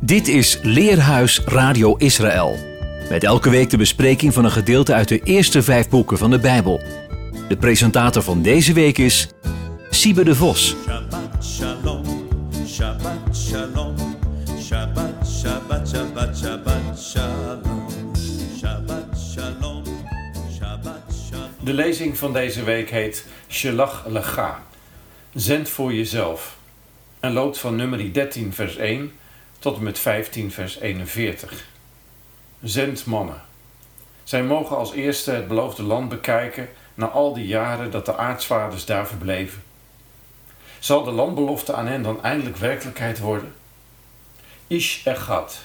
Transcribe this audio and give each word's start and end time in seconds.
Dit 0.00 0.28
is 0.28 0.58
Leerhuis 0.62 1.40
Radio 1.44 1.96
Israël. 1.96 2.56
Met 3.08 3.24
elke 3.24 3.50
week 3.50 3.70
de 3.70 3.76
bespreking 3.76 4.34
van 4.34 4.44
een 4.44 4.50
gedeelte 4.50 4.94
uit 4.94 5.08
de 5.08 5.20
eerste 5.22 5.62
vijf 5.62 5.88
boeken 5.88 6.18
van 6.18 6.30
de 6.30 6.38
Bijbel. 6.38 6.80
De 7.48 7.56
presentator 7.56 8.22
van 8.22 8.42
deze 8.42 8.72
week 8.72 8.98
is 8.98 9.28
Siebe 9.90 10.24
de 10.24 10.34
Vos. 10.34 10.76
Shabbat 10.84 11.44
shalom, 11.44 12.28
Shabbat 12.66 13.36
shalom, 13.36 13.94
Shabbat, 14.60 15.28
Shabbat, 15.40 15.88
Shabbat, 15.88 16.38
Shabbat 16.38 16.98
shalom, 16.98 17.88
Shabbat 18.58 19.18
shalom, 19.34 19.82
Shabbat 20.58 21.02
shalom. 21.28 21.50
De 21.64 21.72
lezing 21.72 22.18
van 22.18 22.32
deze 22.32 22.64
week 22.64 22.90
heet 22.90 23.26
Shelach 23.48 24.04
Lecha. 24.08 24.62
Zend 25.34 25.68
voor 25.68 25.94
jezelf. 25.94 26.56
En 27.20 27.32
loopt 27.32 27.58
van 27.58 27.76
nummer 27.76 28.12
13 28.12 28.52
vers 28.52 28.76
1 28.76 29.12
tot 29.58 29.76
en 29.76 29.82
met 29.82 29.98
15 29.98 30.52
vers 30.52 30.78
41. 30.78 31.66
Zend 32.62 33.04
mannen. 33.04 33.42
Zij 34.22 34.42
mogen 34.42 34.76
als 34.76 34.92
eerste 34.92 35.30
het 35.30 35.48
beloofde 35.48 35.82
land 35.82 36.08
bekijken 36.08 36.68
na 36.94 37.06
al 37.06 37.34
die 37.34 37.46
jaren 37.46 37.90
dat 37.90 38.06
de 38.06 38.16
aartsvaders 38.16 38.84
daar 38.84 39.06
verbleven. 39.06 39.62
Zal 40.78 41.04
de 41.04 41.10
landbelofte 41.10 41.74
aan 41.74 41.86
hen 41.86 42.02
dan 42.02 42.22
eindelijk 42.22 42.56
werkelijkheid 42.56 43.18
worden? 43.18 43.54
Ish 44.66 45.06
Echad. 45.06 45.60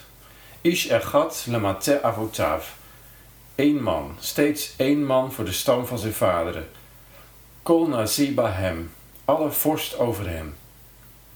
Ish 0.62 0.88
Echad 0.88 1.46
lemate 1.50 2.04
avotav. 2.04 2.70
Eén 3.56 3.84
man, 3.84 4.16
steeds 4.20 4.74
één 4.78 5.06
man 5.06 5.32
voor 5.32 5.46
de 5.46 5.52
stam 5.52 5.86
van 5.86 5.98
zijn 5.98 6.14
vaderen. 6.14 6.70
Kol 7.64 7.88
naziba 7.88 8.52
hem, 8.52 8.92
alle 9.26 9.52
vorst 9.52 9.98
over 9.98 10.30
hem. 10.30 10.56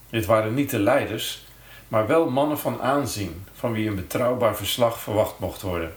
Dit 0.09 0.25
waren 0.25 0.53
niet 0.53 0.69
de 0.69 0.79
leiders, 0.79 1.46
maar 1.87 2.07
wel 2.07 2.29
mannen 2.29 2.59
van 2.59 2.81
aanzien, 2.81 3.45
van 3.53 3.71
wie 3.71 3.89
een 3.89 3.95
betrouwbaar 3.95 4.55
verslag 4.55 4.99
verwacht 4.99 5.39
mocht 5.39 5.61
worden. 5.61 5.95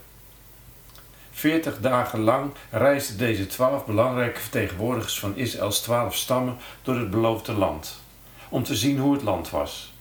Veertig 1.31 1.81
dagen 1.81 2.21
lang 2.21 2.53
reisden 2.71 3.19
deze 3.19 3.47
twaalf 3.47 3.87
belangrijke 3.87 4.41
vertegenwoordigers 4.41 5.19
van 5.19 5.37
Israëls 5.37 5.81
twaalf 5.81 6.15
stammen 6.15 6.57
door 6.83 6.95
het 6.95 7.11
beloofde 7.11 7.53
land, 7.53 8.01
om 8.49 8.63
te 8.63 8.77
zien 8.77 8.99
hoe 8.99 9.13
het 9.13 9.23
land 9.23 9.51
was. 9.51 9.95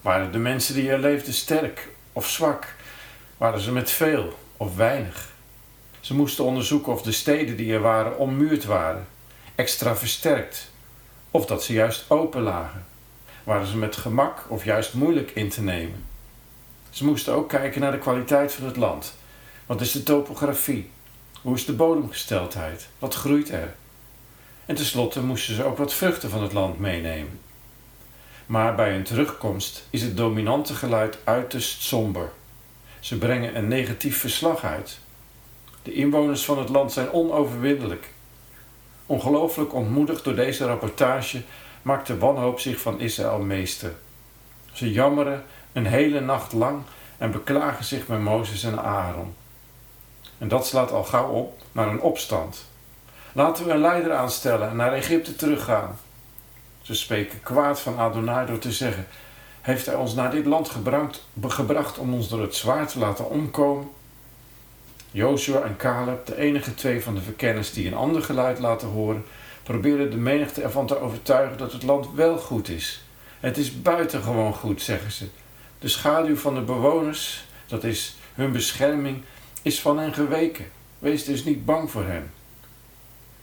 Waren 0.00 0.32
de 0.32 0.38
mensen 0.38 0.74
die 0.74 0.90
er 0.90 0.98
leefden 0.98 1.34
sterk 1.34 1.88
of 2.12 2.28
zwak? 2.28 2.74
Waren 3.36 3.60
ze 3.60 3.72
met 3.72 3.90
veel 3.90 4.38
of 4.56 4.76
weinig? 4.76 5.32
Ze 6.00 6.14
moesten 6.14 6.44
onderzoeken 6.44 6.92
of 6.92 7.02
de 7.02 7.12
steden 7.12 7.56
die 7.56 7.72
er 7.72 7.80
waren 7.80 8.18
ommuurd 8.18 8.64
waren, 8.64 9.06
extra 9.54 9.96
versterkt, 9.96 10.70
of 11.30 11.46
dat 11.46 11.64
ze 11.64 11.72
juist 11.72 12.04
open 12.08 12.42
lagen. 12.42 12.86
Waren 13.44 13.66
ze 13.66 13.76
met 13.76 13.96
gemak 13.96 14.44
of 14.48 14.64
juist 14.64 14.94
moeilijk 14.94 15.30
in 15.30 15.48
te 15.48 15.62
nemen? 15.62 16.04
Ze 16.90 17.04
moesten 17.04 17.32
ook 17.32 17.48
kijken 17.48 17.80
naar 17.80 17.92
de 17.92 17.98
kwaliteit 17.98 18.52
van 18.52 18.66
het 18.66 18.76
land. 18.76 19.14
Wat 19.66 19.80
is 19.80 19.92
de 19.92 20.02
topografie? 20.02 20.90
Hoe 21.42 21.54
is 21.54 21.64
de 21.64 21.72
bodemgesteldheid? 21.72 22.88
Wat 22.98 23.14
groeit 23.14 23.48
er? 23.48 23.74
En 24.66 24.74
tenslotte 24.74 25.22
moesten 25.22 25.54
ze 25.54 25.64
ook 25.64 25.76
wat 25.76 25.94
vruchten 25.94 26.30
van 26.30 26.42
het 26.42 26.52
land 26.52 26.78
meenemen. 26.78 27.40
Maar 28.46 28.74
bij 28.74 28.92
hun 28.92 29.02
terugkomst 29.02 29.86
is 29.90 30.02
het 30.02 30.16
dominante 30.16 30.74
geluid 30.74 31.18
uiterst 31.24 31.82
somber. 31.82 32.32
Ze 33.00 33.18
brengen 33.18 33.56
een 33.56 33.68
negatief 33.68 34.18
verslag 34.18 34.64
uit. 34.64 34.98
De 35.82 35.92
inwoners 35.92 36.44
van 36.44 36.58
het 36.58 36.68
land 36.68 36.92
zijn 36.92 37.12
onoverwinnelijk. 37.12 38.10
Ongelooflijk 39.06 39.74
ontmoedigd 39.74 40.24
door 40.24 40.34
deze 40.34 40.66
rapportage 40.66 41.42
maakt 41.82 42.06
de 42.06 42.18
wanhoop 42.18 42.60
zich 42.60 42.80
van 42.80 43.00
Israël 43.00 43.38
meester. 43.38 43.92
Ze 44.72 44.92
jammeren 44.92 45.44
een 45.72 45.86
hele 45.86 46.20
nacht 46.20 46.52
lang 46.52 46.82
en 47.18 47.30
beklagen 47.30 47.84
zich 47.84 48.06
met 48.06 48.20
Mozes 48.20 48.62
en 48.62 48.82
Aaron. 48.82 49.34
En 50.38 50.48
dat 50.48 50.66
slaat 50.66 50.92
al 50.92 51.04
gauw 51.04 51.28
op 51.28 51.62
naar 51.72 51.88
een 51.88 52.00
opstand. 52.00 52.64
Laten 53.32 53.64
we 53.64 53.70
een 53.70 53.80
leider 53.80 54.12
aanstellen 54.12 54.68
en 54.68 54.76
naar 54.76 54.92
Egypte 54.92 55.36
teruggaan. 55.36 55.98
Ze 56.82 56.94
spreken 56.94 57.42
kwaad 57.42 57.80
van 57.80 57.98
Adonai 57.98 58.46
door 58.46 58.58
te 58.58 58.72
zeggen: 58.72 59.06
Heeft 59.60 59.86
hij 59.86 59.94
ons 59.94 60.14
naar 60.14 60.30
dit 60.30 60.46
land 60.46 60.68
gebracht, 60.68 61.26
gebracht 61.42 61.98
om 61.98 62.14
ons 62.14 62.28
door 62.28 62.40
het 62.40 62.54
zwaard 62.54 62.88
te 62.92 62.98
laten 62.98 63.30
omkomen? 63.30 63.90
Joshua 65.10 65.60
en 65.60 65.76
Caleb, 65.76 66.26
de 66.26 66.36
enige 66.36 66.74
twee 66.74 67.02
van 67.02 67.14
de 67.14 67.20
verkenners 67.20 67.72
die 67.72 67.86
een 67.86 67.94
ander 67.94 68.22
geluid 68.22 68.58
laten 68.58 68.88
horen, 68.88 69.24
proberen 69.70 70.10
de 70.10 70.16
menigte 70.16 70.62
ervan 70.62 70.86
te 70.86 71.00
overtuigen 71.00 71.58
dat 71.58 71.72
het 71.72 71.82
land 71.82 72.14
wel 72.14 72.38
goed 72.38 72.68
is. 72.68 73.02
Het 73.40 73.56
is 73.56 73.82
buitengewoon 73.82 74.54
goed, 74.54 74.82
zeggen 74.82 75.12
ze. 75.12 75.26
De 75.78 75.88
schaduw 75.88 76.36
van 76.36 76.54
de 76.54 76.60
bewoners, 76.60 77.44
dat 77.66 77.84
is 77.84 78.16
hun 78.34 78.52
bescherming, 78.52 79.22
is 79.62 79.80
van 79.80 79.98
hen 79.98 80.14
geweken. 80.14 80.64
Wees 80.98 81.24
dus 81.24 81.44
niet 81.44 81.64
bang 81.64 81.90
voor 81.90 82.04
hen. 82.04 82.30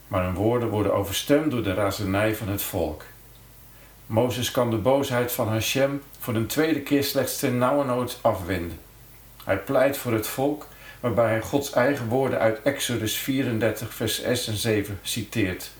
Maar 0.07 0.23
hun 0.23 0.33
woorden 0.33 0.69
worden 0.69 0.93
overstemd 0.93 1.51
door 1.51 1.63
de 1.63 1.73
razernij 1.73 2.35
van 2.35 2.47
het 2.47 2.61
volk. 2.61 3.03
Mozes 4.05 4.51
kan 4.51 4.69
de 4.69 4.77
boosheid 4.77 5.31
van 5.31 5.47
Hashem 5.47 6.01
voor 6.19 6.35
een 6.35 6.47
tweede 6.47 6.81
keer 6.81 7.03
slechts 7.03 7.39
ten 7.39 7.57
nauwernood 7.57 8.19
afwenden. 8.21 8.79
Hij 9.43 9.57
pleit 9.57 9.97
voor 9.97 10.13
het 10.13 10.27
volk, 10.27 10.67
waarbij 10.99 11.29
hij 11.29 11.41
Gods 11.41 11.71
eigen 11.71 12.07
woorden 12.07 12.39
uit 12.39 12.61
Exodus 12.61 13.17
34, 13.17 13.93
vers 13.93 14.21
6 14.21 14.47
en 14.47 14.55
7 14.55 14.99
citeert. 15.01 15.75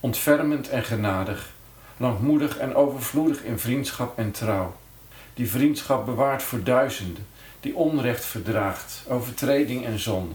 Ontfermend 0.00 0.68
en 0.68 0.84
genadig, 0.84 1.50
langmoedig 1.96 2.58
en 2.58 2.74
overvloedig 2.74 3.42
in 3.42 3.58
vriendschap 3.58 4.18
en 4.18 4.30
trouw. 4.30 4.76
Die 5.34 5.50
vriendschap 5.50 6.04
bewaart 6.04 6.42
voor 6.42 6.62
duizenden, 6.62 7.26
die 7.60 7.76
onrecht 7.76 8.24
verdraagt, 8.24 9.04
overtreding 9.08 9.84
en 9.84 9.98
zonde. 9.98 10.34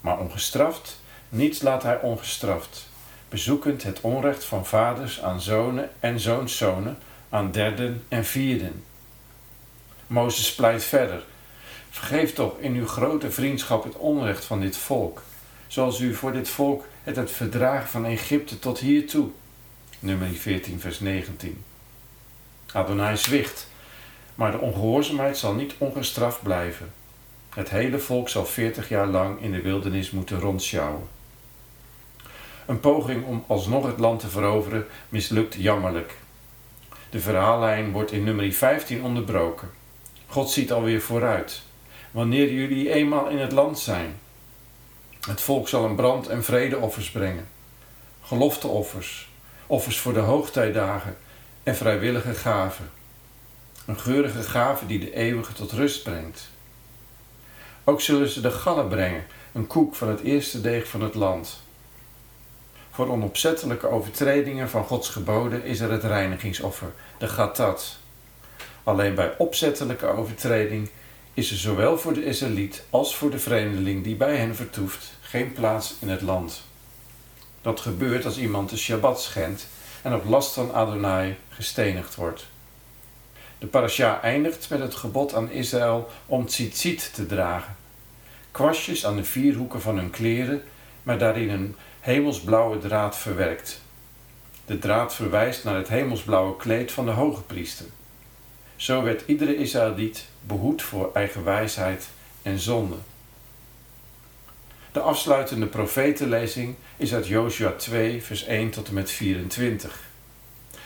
Maar 0.00 0.18
ongestraft, 0.18 1.00
niets 1.28 1.62
laat 1.62 1.82
hij 1.82 2.00
ongestraft, 2.00 2.88
bezoekend 3.28 3.82
het 3.82 4.00
onrecht 4.00 4.44
van 4.44 4.66
vaders 4.66 5.22
aan 5.22 5.40
zonen 5.40 5.90
en 6.00 6.20
zoonszonen, 6.20 6.98
aan 7.28 7.50
derden 7.50 8.04
en 8.08 8.24
vierden. 8.24 8.84
Mozes 10.06 10.54
pleit 10.54 10.84
verder. 10.84 11.24
Vergeef 11.90 12.32
toch 12.34 12.58
in 12.58 12.74
uw 12.74 12.86
grote 12.86 13.30
vriendschap 13.30 13.84
het 13.84 13.96
onrecht 13.96 14.44
van 14.44 14.60
dit 14.60 14.76
volk, 14.76 15.22
zoals 15.66 16.00
u 16.00 16.14
voor 16.14 16.32
dit 16.32 16.48
volk 16.48 16.84
het 17.04 17.30
verdragen 17.30 17.88
van 17.88 18.04
Egypte 18.04 18.58
tot 18.58 18.78
hiertoe. 18.78 19.28
Nummer 19.98 20.28
14, 20.28 20.80
vers 20.80 21.00
19. 21.00 21.64
Adonai 22.72 23.16
zwicht, 23.16 23.68
maar 24.34 24.50
de 24.50 24.58
ongehoorzaamheid 24.58 25.36
zal 25.36 25.54
niet 25.54 25.74
ongestraft 25.78 26.42
blijven. 26.42 26.92
Het 27.54 27.70
hele 27.70 27.98
volk 27.98 28.28
zal 28.28 28.46
veertig 28.46 28.88
jaar 28.88 29.06
lang 29.06 29.40
in 29.40 29.52
de 29.52 29.62
wildernis 29.62 30.10
moeten 30.10 30.40
rondsjouwen. 30.40 31.08
Een 32.66 32.80
poging 32.80 33.24
om 33.24 33.44
alsnog 33.46 33.86
het 33.86 33.98
land 33.98 34.20
te 34.20 34.28
veroveren 34.28 34.86
mislukt 35.08 35.54
jammerlijk. 35.54 36.16
De 37.10 37.20
verhaallijn 37.20 37.92
wordt 37.92 38.12
in 38.12 38.24
nummer 38.24 38.52
15 38.52 39.02
onderbroken. 39.02 39.70
God 40.26 40.50
ziet 40.50 40.72
alweer 40.72 41.00
vooruit. 41.00 41.62
Wanneer 42.10 42.52
jullie 42.52 42.92
eenmaal 42.92 43.28
in 43.28 43.38
het 43.38 43.52
land 43.52 43.78
zijn. 43.78 44.14
Het 45.26 45.40
volk 45.40 45.68
zal 45.68 45.84
een 45.84 45.94
brand- 45.94 46.28
en 46.28 46.44
vredeoffers 46.44 47.10
brengen. 47.10 47.48
Gelofteoffers, 48.22 49.28
offers 49.66 49.98
voor 49.98 50.12
de 50.12 50.20
hoogtijdagen 50.20 51.16
en 51.62 51.76
vrijwillige 51.76 52.34
gaven. 52.34 52.90
Een 53.86 53.98
geurige 53.98 54.42
gave 54.42 54.86
die 54.86 54.98
de 54.98 55.14
eeuwige 55.14 55.52
tot 55.52 55.72
rust 55.72 56.02
brengt. 56.02 56.48
Ook 57.84 58.00
zullen 58.00 58.28
ze 58.28 58.40
de 58.40 58.50
gallen 58.50 58.88
brengen, 58.88 59.26
een 59.52 59.66
koek 59.66 59.94
van 59.94 60.08
het 60.08 60.20
eerste 60.20 60.60
deeg 60.60 60.88
van 60.88 61.00
het 61.00 61.14
land. 61.14 61.62
Voor 62.90 63.10
onopzettelijke 63.10 63.88
overtredingen 63.88 64.70
van 64.70 64.84
Gods 64.84 65.08
geboden 65.08 65.64
is 65.64 65.80
er 65.80 65.90
het 65.90 66.04
reinigingsoffer, 66.04 66.92
de 67.18 67.28
gatat. 67.28 67.96
Alleen 68.82 69.14
bij 69.14 69.34
opzettelijke 69.38 70.06
overtreding 70.06 70.90
is 71.34 71.50
er 71.50 71.56
zowel 71.56 71.98
voor 71.98 72.12
de 72.12 72.24
Israëliet 72.24 72.84
als 72.90 73.16
voor 73.16 73.30
de 73.30 73.38
vreemdeling 73.38 74.04
die 74.04 74.16
bij 74.16 74.36
hen 74.36 74.54
vertoeft 74.54 75.13
geen 75.34 75.52
plaats 75.52 75.94
in 76.00 76.08
het 76.08 76.20
land. 76.20 76.62
Dat 77.62 77.80
gebeurt 77.80 78.24
als 78.24 78.38
iemand 78.38 78.70
de 78.70 78.76
Shabbat 78.76 79.22
schendt 79.22 79.66
en 80.02 80.14
op 80.14 80.24
last 80.24 80.54
van 80.54 80.72
Adonai 80.72 81.36
gestenigd 81.48 82.14
wordt. 82.14 82.46
De 83.58 83.66
parasha 83.66 84.20
eindigt 84.22 84.68
met 84.68 84.80
het 84.80 84.94
gebod 84.94 85.34
aan 85.34 85.50
Israël 85.50 86.10
om 86.26 86.46
tzitzit 86.46 87.14
te 87.14 87.26
dragen. 87.26 87.76
Kwastjes 88.50 89.06
aan 89.06 89.16
de 89.16 89.24
vier 89.24 89.54
hoeken 89.54 89.80
van 89.80 89.96
hun 89.96 90.10
kleren, 90.10 90.62
maar 91.02 91.18
daarin 91.18 91.50
een 91.50 91.76
hemelsblauwe 92.00 92.78
draad 92.78 93.16
verwerkt. 93.16 93.80
De 94.66 94.78
draad 94.78 95.14
verwijst 95.14 95.64
naar 95.64 95.76
het 95.76 95.88
hemelsblauwe 95.88 96.56
kleed 96.56 96.92
van 96.92 97.04
de 97.04 97.12
hoge 97.12 97.42
priester. 97.42 97.86
Zo 98.76 99.02
werd 99.02 99.22
iedere 99.26 99.56
Israëliet 99.56 100.26
behoed 100.40 100.82
voor 100.82 101.10
eigen 101.14 101.44
wijsheid 101.44 102.08
en 102.42 102.58
zonde. 102.58 102.96
De 104.94 105.00
afsluitende 105.00 105.66
profetenlezing 105.66 106.74
is 106.96 107.14
uit 107.14 107.26
Joshua 107.26 107.70
2, 107.70 108.22
vers 108.22 108.44
1 108.44 108.70
tot 108.70 108.88
en 108.88 108.94
met 108.94 109.10
24. 109.10 110.00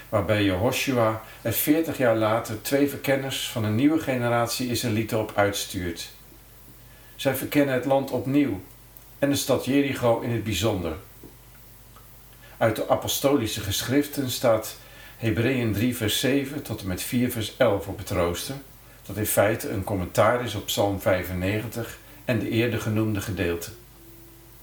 waarbij 0.08 0.44
Jehoshua 0.44 1.22
er 1.42 1.52
40 1.52 1.98
jaar 1.98 2.16
later 2.16 2.62
twee 2.62 2.88
verkenners 2.88 3.48
van 3.48 3.64
een 3.64 3.74
nieuwe 3.74 3.98
generatie 3.98 4.70
Israëlieten 4.70 5.18
op 5.18 5.32
uitstuurt. 5.34 6.10
Zij 7.16 7.34
verkennen 7.36 7.74
het 7.74 7.84
land 7.84 8.10
opnieuw 8.10 8.60
en 9.18 9.30
de 9.30 9.36
stad 9.36 9.64
Jericho 9.64 10.20
in 10.20 10.30
het 10.30 10.44
bijzonder. 10.44 10.96
Uit 12.56 12.76
de 12.76 12.88
apostolische 12.88 13.60
geschriften 13.60 14.30
staat 14.30 14.76
Hebreeën 15.16 15.72
3 15.72 15.96
vers 15.96 16.20
7 16.20 16.62
tot 16.62 16.80
en 16.80 16.86
met 16.86 17.02
4 17.02 17.30
vers 17.30 17.56
11 17.56 17.86
op 17.86 17.98
het 17.98 18.10
rooster, 18.10 18.56
dat 19.06 19.16
in 19.16 19.26
feite 19.26 19.68
een 19.68 19.84
commentaar 19.84 20.44
is 20.44 20.54
op 20.54 20.66
Psalm 20.66 21.00
95 21.00 21.98
en 22.24 22.38
de 22.38 22.48
eerder 22.48 22.80
genoemde 22.80 23.20
gedeelte. 23.20 23.70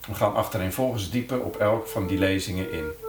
We 0.07 0.13
gaan 0.13 0.35
achtereenvolgens 0.35 1.11
dieper 1.11 1.41
op 1.41 1.55
elk 1.55 1.87
van 1.87 2.07
die 2.07 2.17
lezingen 2.17 2.71
in. 2.71 3.04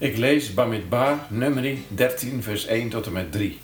Ik 0.00 0.16
lees 0.16 0.54
Bamidbar, 0.54 1.18
nummer 1.28 1.76
13, 1.88 2.42
vers 2.42 2.66
1 2.66 2.88
tot 2.88 3.06
en 3.06 3.12
met 3.12 3.32
3. 3.32 3.60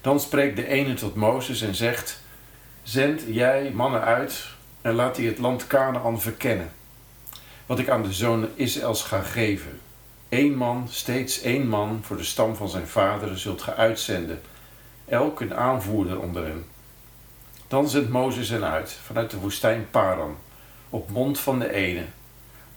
Dan 0.00 0.20
spreekt 0.20 0.56
de 0.56 0.66
ene 0.66 0.94
tot 0.94 1.14
Mozes 1.14 1.60
en 1.60 1.74
zegt: 1.74 2.20
Zend 2.82 3.22
jij 3.26 3.70
mannen 3.74 4.02
uit 4.02 4.44
en 4.82 4.94
laat 4.94 5.14
die 5.14 5.28
het 5.28 5.38
land 5.38 5.66
Canaan 5.66 6.20
verkennen. 6.20 6.72
Wat 7.66 7.78
ik 7.78 7.88
aan 7.88 8.02
de 8.02 8.12
zonen 8.12 8.50
Israëls 8.54 9.02
ga 9.02 9.20
geven. 9.20 9.80
Eén 10.28 10.54
man, 10.54 10.88
steeds 10.90 11.40
één 11.40 11.68
man, 11.68 12.00
voor 12.02 12.16
de 12.16 12.24
stam 12.24 12.56
van 12.56 12.68
zijn 12.68 12.86
vader 12.86 13.38
zult 13.38 13.62
ge 13.62 13.74
uitzenden. 13.74 14.40
Elk 15.04 15.40
een 15.40 15.54
aanvoerder 15.54 16.20
onder 16.20 16.46
hen. 16.46 16.64
Dan 17.68 17.88
zendt 17.88 18.08
Mozes 18.08 18.48
hen 18.48 18.64
uit, 18.64 18.98
vanuit 19.04 19.30
de 19.30 19.38
woestijn 19.38 19.86
Paran, 19.90 20.36
op 20.90 21.10
mond 21.10 21.38
van 21.38 21.58
de 21.58 21.72
ene. 21.72 22.04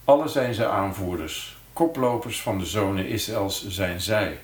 Alle 0.04 0.28
zijn 0.28 0.54
ze 0.54 0.68
aanvoerders, 0.68 1.58
koplopers 1.74 2.42
van 2.42 2.58
de 2.58 2.66
zonen 2.66 3.08
Israëls 3.08 3.68
zijn 3.68 4.02
zij. 4.02 4.40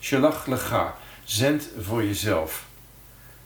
Shalach 0.00 0.46
lecha, 0.46 0.94
zend 1.24 1.68
voor 1.80 2.04
jezelf. 2.04 2.64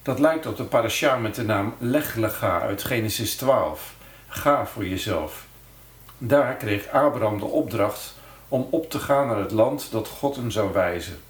Dat 0.02 0.18
lijkt 0.18 0.46
op 0.46 0.56
de 0.56 0.64
parasha 0.64 1.16
met 1.16 1.34
de 1.34 1.44
naam 1.44 1.74
Leg 1.78 2.14
lecha 2.14 2.60
uit 2.60 2.84
Genesis 2.84 3.36
12. 3.36 3.94
Ga 4.28 4.66
voor 4.66 4.86
jezelf. 4.86 5.46
Daar 6.18 6.56
kreeg 6.56 6.88
Abraham 6.88 7.38
de 7.38 7.44
opdracht 7.44 8.14
om 8.48 8.66
op 8.70 8.90
te 8.90 8.98
gaan 8.98 9.26
naar 9.26 9.38
het 9.38 9.50
land 9.50 9.90
dat 9.90 10.08
God 10.08 10.36
hem 10.36 10.50
zou 10.50 10.72
wijzen. 10.72 11.20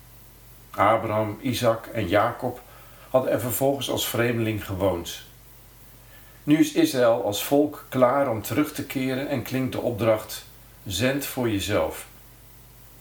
Abraham, 0.70 1.38
Isaac 1.40 1.87
en 1.87 2.08
Jacob 2.08 2.61
hadden 3.11 3.32
er 3.32 3.40
vervolgens 3.40 3.90
als 3.90 4.08
vreemdeling 4.08 4.67
gewoond. 4.67 5.22
Nu 6.43 6.58
is 6.58 6.72
Israël 6.72 7.25
als 7.25 7.44
volk 7.44 7.87
klaar 7.88 8.31
om 8.31 8.43
terug 8.43 8.72
te 8.72 8.84
keren 8.84 9.29
en 9.29 9.43
klinkt 9.43 9.72
de 9.72 9.81
opdracht: 9.81 10.45
zend 10.86 11.26
voor 11.26 11.50
jezelf. 11.50 12.06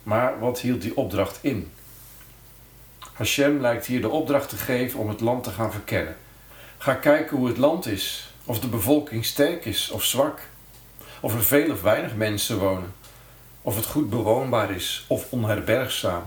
Maar 0.02 0.38
wat 0.38 0.60
hield 0.60 0.82
die 0.82 0.96
opdracht 0.96 1.38
in? 1.40 1.70
Hashem 3.12 3.60
lijkt 3.60 3.86
hier 3.86 4.00
de 4.00 4.08
opdracht 4.08 4.48
te 4.48 4.56
geven 4.56 4.98
om 4.98 5.08
het 5.08 5.20
land 5.20 5.44
te 5.44 5.50
gaan 5.50 5.72
verkennen. 5.72 6.16
Ga 6.78 6.94
kijken 6.94 7.36
hoe 7.36 7.48
het 7.48 7.56
land 7.56 7.86
is, 7.86 8.34
of 8.44 8.60
de 8.60 8.66
bevolking 8.66 9.24
sterk 9.24 9.64
is 9.64 9.90
of 9.90 10.04
zwak, 10.04 10.40
of 11.20 11.34
er 11.34 11.44
veel 11.44 11.72
of 11.72 11.82
weinig 11.82 12.14
mensen 12.14 12.58
wonen, 12.58 12.94
of 13.62 13.76
het 13.76 13.86
goed 13.86 14.10
bewoonbaar 14.10 14.70
is 14.70 15.04
of 15.08 15.26
onherbergzaam, 15.30 16.22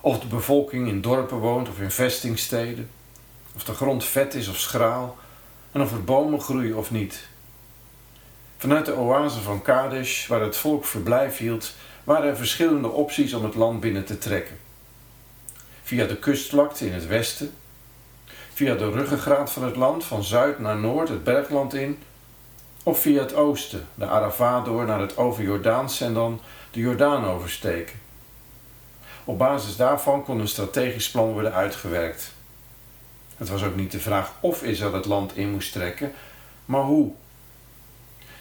of 0.00 0.20
de 0.20 0.26
bevolking 0.26 0.88
in 0.88 1.00
dorpen 1.00 1.38
woont 1.38 1.68
of 1.68 1.80
in 1.80 1.90
vestingsteden, 1.90 2.90
of 3.54 3.64
de 3.64 3.74
grond 3.74 4.04
vet 4.04 4.34
is 4.34 4.48
of 4.48 4.56
schraal, 4.56 5.18
en 5.72 5.80
of 5.80 5.92
er 5.92 6.04
bomen 6.04 6.40
groeien 6.40 6.76
of 6.76 6.90
niet. 6.90 7.28
Vanuit 8.60 8.86
de 8.86 8.96
oase 8.96 9.40
van 9.40 9.62
Kadesh, 9.62 10.26
waar 10.26 10.40
het 10.40 10.56
volk 10.56 10.84
verblijf 10.84 11.36
hield, 11.36 11.74
waren 12.04 12.28
er 12.28 12.36
verschillende 12.36 12.88
opties 12.88 13.34
om 13.34 13.44
het 13.44 13.54
land 13.54 13.80
binnen 13.80 14.04
te 14.04 14.18
trekken. 14.18 14.58
Via 15.82 16.06
de 16.06 16.16
kustvlakte 16.16 16.86
in 16.86 16.92
het 16.92 17.06
westen, 17.06 17.54
via 18.52 18.74
de 18.74 18.90
ruggengraat 18.90 19.52
van 19.52 19.64
het 19.64 19.76
land 19.76 20.04
van 20.04 20.24
zuid 20.24 20.58
naar 20.58 20.76
noord 20.76 21.08
het 21.08 21.24
bergland 21.24 21.74
in, 21.74 21.98
of 22.82 23.00
via 23.00 23.20
het 23.20 23.34
oosten, 23.34 23.88
de 23.94 24.06
Arava 24.06 24.60
door 24.60 24.84
naar 24.84 25.00
het 25.00 25.16
overjordaanse 25.16 26.04
en 26.04 26.14
dan 26.14 26.40
de 26.70 26.80
Jordaan 26.80 27.24
oversteken. 27.24 27.98
Op 29.24 29.38
basis 29.38 29.76
daarvan 29.76 30.24
kon 30.24 30.40
een 30.40 30.48
strategisch 30.48 31.10
plan 31.10 31.32
worden 31.32 31.52
uitgewerkt. 31.54 32.32
Het 33.36 33.48
was 33.48 33.64
ook 33.64 33.76
niet 33.76 33.92
de 33.92 34.00
vraag 34.00 34.32
of 34.40 34.62
Israël 34.62 34.94
het 34.94 35.06
land 35.06 35.36
in 35.36 35.50
moest 35.50 35.72
trekken, 35.72 36.12
maar 36.64 36.82
hoe. 36.82 37.12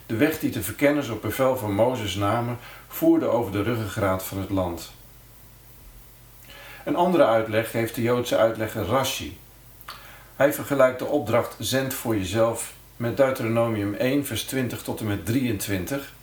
De 0.09 0.15
weg 0.15 0.39
die 0.39 0.49
de 0.49 0.63
verkenners 0.63 1.09
op 1.09 1.21
bevel 1.21 1.57
van 1.57 1.73
Mozes 1.73 2.15
namen, 2.15 2.57
voerde 2.87 3.25
over 3.25 3.51
de 3.51 3.63
ruggengraat 3.63 4.23
van 4.23 4.37
het 4.37 4.49
land. 4.49 4.91
Een 6.85 6.95
andere 6.95 7.25
uitleg 7.25 7.71
geeft 7.71 7.95
de 7.95 8.01
Joodse 8.01 8.37
uitlegger 8.37 8.85
Rashi. 8.85 9.37
Hij 10.35 10.53
vergelijkt 10.53 10.99
de 10.99 11.05
opdracht 11.05 11.55
zend 11.59 11.93
voor 11.93 12.17
jezelf 12.17 12.73
met 12.97 13.17
Deuteronomium 13.17 13.93
1 13.93 14.25
vers 14.25 14.43
20 14.43 14.81
tot 14.81 14.99
en 14.99 15.07
met 15.07 15.25
23, 15.25 16.13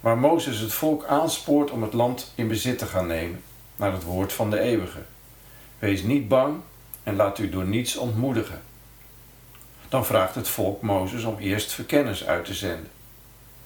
waar 0.00 0.18
Mozes 0.18 0.58
het 0.58 0.72
volk 0.72 1.04
aanspoort 1.04 1.70
om 1.70 1.82
het 1.82 1.92
land 1.92 2.32
in 2.34 2.48
bezit 2.48 2.78
te 2.78 2.86
gaan 2.86 3.06
nemen, 3.06 3.42
naar 3.76 3.92
het 3.92 4.02
woord 4.02 4.32
van 4.32 4.50
de 4.50 4.60
eeuwige. 4.60 5.02
Wees 5.78 6.02
niet 6.02 6.28
bang 6.28 6.60
en 7.02 7.16
laat 7.16 7.38
u 7.38 7.50
door 7.50 7.66
niets 7.66 7.96
ontmoedigen. 7.96 8.62
Dan 9.88 10.06
vraagt 10.06 10.34
het 10.34 10.48
volk 10.48 10.82
Mozes 10.82 11.24
om 11.24 11.38
eerst 11.38 11.72
verkenners 11.72 12.26
uit 12.26 12.44
te 12.44 12.54
zenden. 12.54 12.98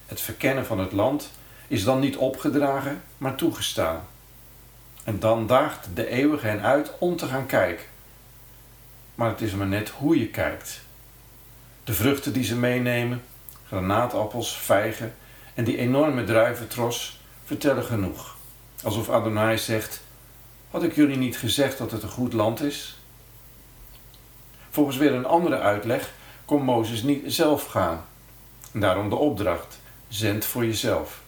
Het 0.05 0.21
verkennen 0.21 0.65
van 0.65 0.79
het 0.79 0.91
land 0.91 1.31
is 1.67 1.83
dan 1.83 1.99
niet 1.99 2.17
opgedragen, 2.17 3.01
maar 3.17 3.35
toegestaan. 3.35 4.01
En 5.03 5.19
dan 5.19 5.47
daagt 5.47 5.87
de 5.93 6.07
eeuwige 6.07 6.47
hen 6.47 6.61
uit 6.61 6.91
om 6.99 7.15
te 7.15 7.27
gaan 7.27 7.45
kijken. 7.45 7.85
Maar 9.15 9.29
het 9.29 9.41
is 9.41 9.53
maar 9.53 9.67
net 9.67 9.89
hoe 9.89 10.19
je 10.19 10.27
kijkt. 10.27 10.81
De 11.83 11.93
vruchten 11.93 12.33
die 12.33 12.43
ze 12.43 12.55
meenemen, 12.55 13.23
granaatappels, 13.67 14.57
vijgen 14.57 15.15
en 15.53 15.63
die 15.63 15.77
enorme 15.77 16.23
druiventros 16.23 17.19
vertellen 17.43 17.83
genoeg. 17.83 18.37
Alsof 18.83 19.09
Adonai 19.09 19.57
zegt: 19.57 20.01
Had 20.71 20.83
ik 20.83 20.95
jullie 20.95 21.17
niet 21.17 21.37
gezegd 21.37 21.77
dat 21.77 21.91
het 21.91 22.03
een 22.03 22.09
goed 22.09 22.33
land 22.33 22.61
is? 22.61 22.97
Volgens 24.69 24.97
weer 24.97 25.13
een 25.13 25.25
andere 25.25 25.59
uitleg 25.59 26.13
kon 26.45 26.61
Mozes 26.63 27.03
niet 27.03 27.33
zelf 27.33 27.65
gaan. 27.65 28.05
En 28.71 28.79
daarom 28.79 29.09
de 29.09 29.15
opdracht: 29.15 29.79
zend 30.15 30.45
voor 30.45 30.65
jezelf. 30.65 31.21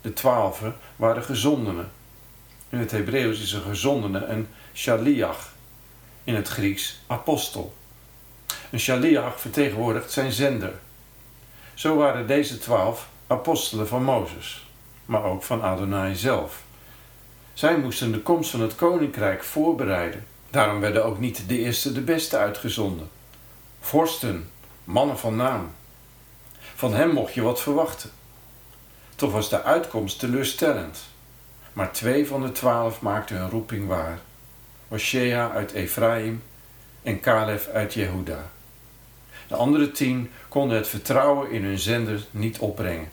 De 0.00 0.12
twaalfen 0.12 0.76
waren 0.96 1.22
gezondenen. 1.22 1.92
In 2.68 2.78
het 2.78 2.90
Hebreeuws 2.90 3.40
is 3.40 3.52
een 3.52 3.62
gezondene 3.62 4.24
een 4.24 4.48
shaliach. 4.74 5.54
In 6.24 6.34
het 6.34 6.48
Grieks 6.48 7.00
apostel. 7.06 7.74
Een 8.70 8.80
shaliach 8.80 9.40
vertegenwoordigt 9.40 10.12
zijn 10.12 10.32
zender. 10.32 10.72
Zo 11.74 11.96
waren 11.96 12.26
deze 12.26 12.58
twaalf 12.58 13.08
apostelen 13.26 13.88
van 13.88 14.04
Mozes, 14.04 14.66
maar 15.04 15.24
ook 15.24 15.42
van 15.42 15.62
Adonai 15.62 16.14
zelf. 16.14 16.62
Zij 17.54 17.78
moesten 17.78 18.12
de 18.12 18.20
komst 18.20 18.50
van 18.50 18.60
het 18.60 18.74
koninkrijk 18.74 19.44
voorbereiden. 19.44 20.26
Daarom 20.50 20.80
werden 20.80 21.04
ook 21.04 21.18
niet 21.18 21.48
de 21.48 21.58
eerste 21.58 21.92
de 21.92 22.00
beste 22.00 22.36
uitgezonden. 22.36 23.08
Vorsten, 23.80 24.50
mannen 24.84 25.18
van 25.18 25.36
naam. 25.36 25.70
Van 26.76 26.94
hem 26.94 27.10
mocht 27.10 27.34
je 27.34 27.42
wat 27.42 27.62
verwachten. 27.62 28.10
Toch 29.14 29.32
was 29.32 29.48
de 29.48 29.62
uitkomst 29.62 30.18
teleurstellend. 30.18 30.98
Maar 31.72 31.92
twee 31.92 32.26
van 32.26 32.42
de 32.42 32.52
twaalf 32.52 33.00
maakten 33.00 33.36
hun 33.36 33.50
roeping 33.50 33.86
waar. 33.86 34.18
Hoshea 34.88 35.50
uit 35.50 35.72
Ephraim 35.72 36.42
en 37.02 37.20
Caleb 37.20 37.68
uit 37.72 37.94
Jehuda. 37.94 38.50
De 39.48 39.54
andere 39.54 39.90
tien 39.90 40.30
konden 40.48 40.76
het 40.76 40.88
vertrouwen 40.88 41.50
in 41.50 41.64
hun 41.64 41.78
zender 41.78 42.26
niet 42.30 42.58
opbrengen. 42.58 43.08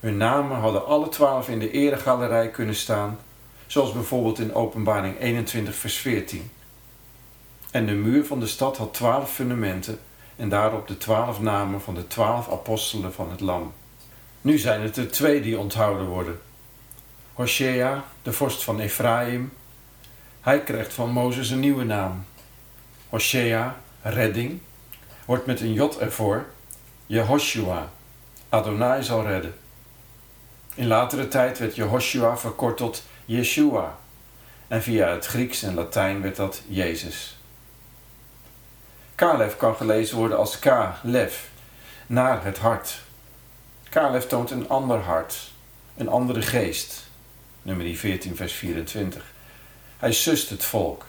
Hun 0.00 0.16
namen 0.16 0.56
hadden 0.56 0.86
alle 0.86 1.08
twaalf 1.08 1.48
in 1.48 1.58
de 1.58 1.70
eregalerij 1.70 2.50
kunnen 2.50 2.74
staan, 2.74 3.18
zoals 3.66 3.92
bijvoorbeeld 3.92 4.38
in 4.38 4.54
Openbaring 4.54 5.20
21, 5.20 5.74
vers 5.74 5.96
14. 5.96 6.50
En 7.70 7.86
de 7.86 7.92
muur 7.92 8.24
van 8.24 8.40
de 8.40 8.46
stad 8.46 8.76
had 8.76 8.94
twaalf 8.94 9.32
fundamenten 9.32 9.98
en 10.36 10.48
daarop 10.48 10.88
de 10.88 10.96
twaalf 10.96 11.40
namen 11.40 11.80
van 11.80 11.94
de 11.94 12.06
twaalf 12.06 12.50
apostelen 12.50 13.12
van 13.12 13.30
het 13.30 13.40
Lam. 13.40 13.72
Nu 14.40 14.58
zijn 14.58 14.82
het 14.82 14.96
er 14.96 15.10
twee 15.10 15.40
die 15.40 15.58
onthouden 15.58 16.06
worden. 16.06 16.40
Hosea, 17.32 18.04
de 18.22 18.32
vorst 18.32 18.64
van 18.64 18.80
Ephraim, 18.80 19.52
hij 20.40 20.62
krijgt 20.62 20.92
van 20.92 21.10
Mozes 21.10 21.50
een 21.50 21.60
nieuwe 21.60 21.84
naam. 21.84 22.24
Hosea, 23.08 23.76
redding, 24.02 24.60
wordt 25.24 25.46
met 25.46 25.60
een 25.60 25.72
jot 25.72 25.98
ervoor, 25.98 26.46
Jehoshua, 27.06 27.90
Adonai 28.48 29.02
zal 29.02 29.26
redden. 29.26 29.54
In 30.74 30.86
latere 30.86 31.28
tijd 31.28 31.58
werd 31.58 31.76
Jehoshua 31.76 32.36
verkort 32.36 32.76
tot 32.76 33.02
Yeshua 33.24 33.98
en 34.68 34.82
via 34.82 35.08
het 35.08 35.26
Grieks 35.26 35.62
en 35.62 35.74
Latijn 35.74 36.22
werd 36.22 36.36
dat 36.36 36.62
Jezus. 36.68 37.35
Kalef 39.16 39.56
kan 39.56 39.76
gelezen 39.76 40.16
worden 40.16 40.38
als 40.38 40.58
Ka-lef, 40.58 41.48
naar 42.06 42.44
het 42.44 42.58
hart. 42.58 43.00
Kalef 43.88 44.26
toont 44.26 44.50
een 44.50 44.68
ander 44.68 44.98
hart, 44.98 45.50
een 45.96 46.08
andere 46.08 46.42
geest. 46.42 47.10
Nummer 47.62 47.96
14, 47.96 48.36
vers 48.36 48.52
24. 48.52 49.24
Hij 49.98 50.12
sust 50.12 50.50
het 50.50 50.64
volk. 50.64 51.04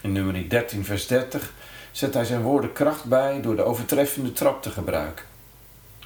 In 0.00 0.12
nummer 0.12 0.48
13, 0.48 0.84
vers 0.84 1.06
30 1.06 1.52
zet 1.90 2.14
hij 2.14 2.24
zijn 2.24 2.42
woorden 2.42 2.72
kracht 2.72 3.04
bij 3.04 3.40
door 3.40 3.56
de 3.56 3.62
overtreffende 3.62 4.32
trap 4.32 4.62
te 4.62 4.70
gebruiken. 4.70 5.24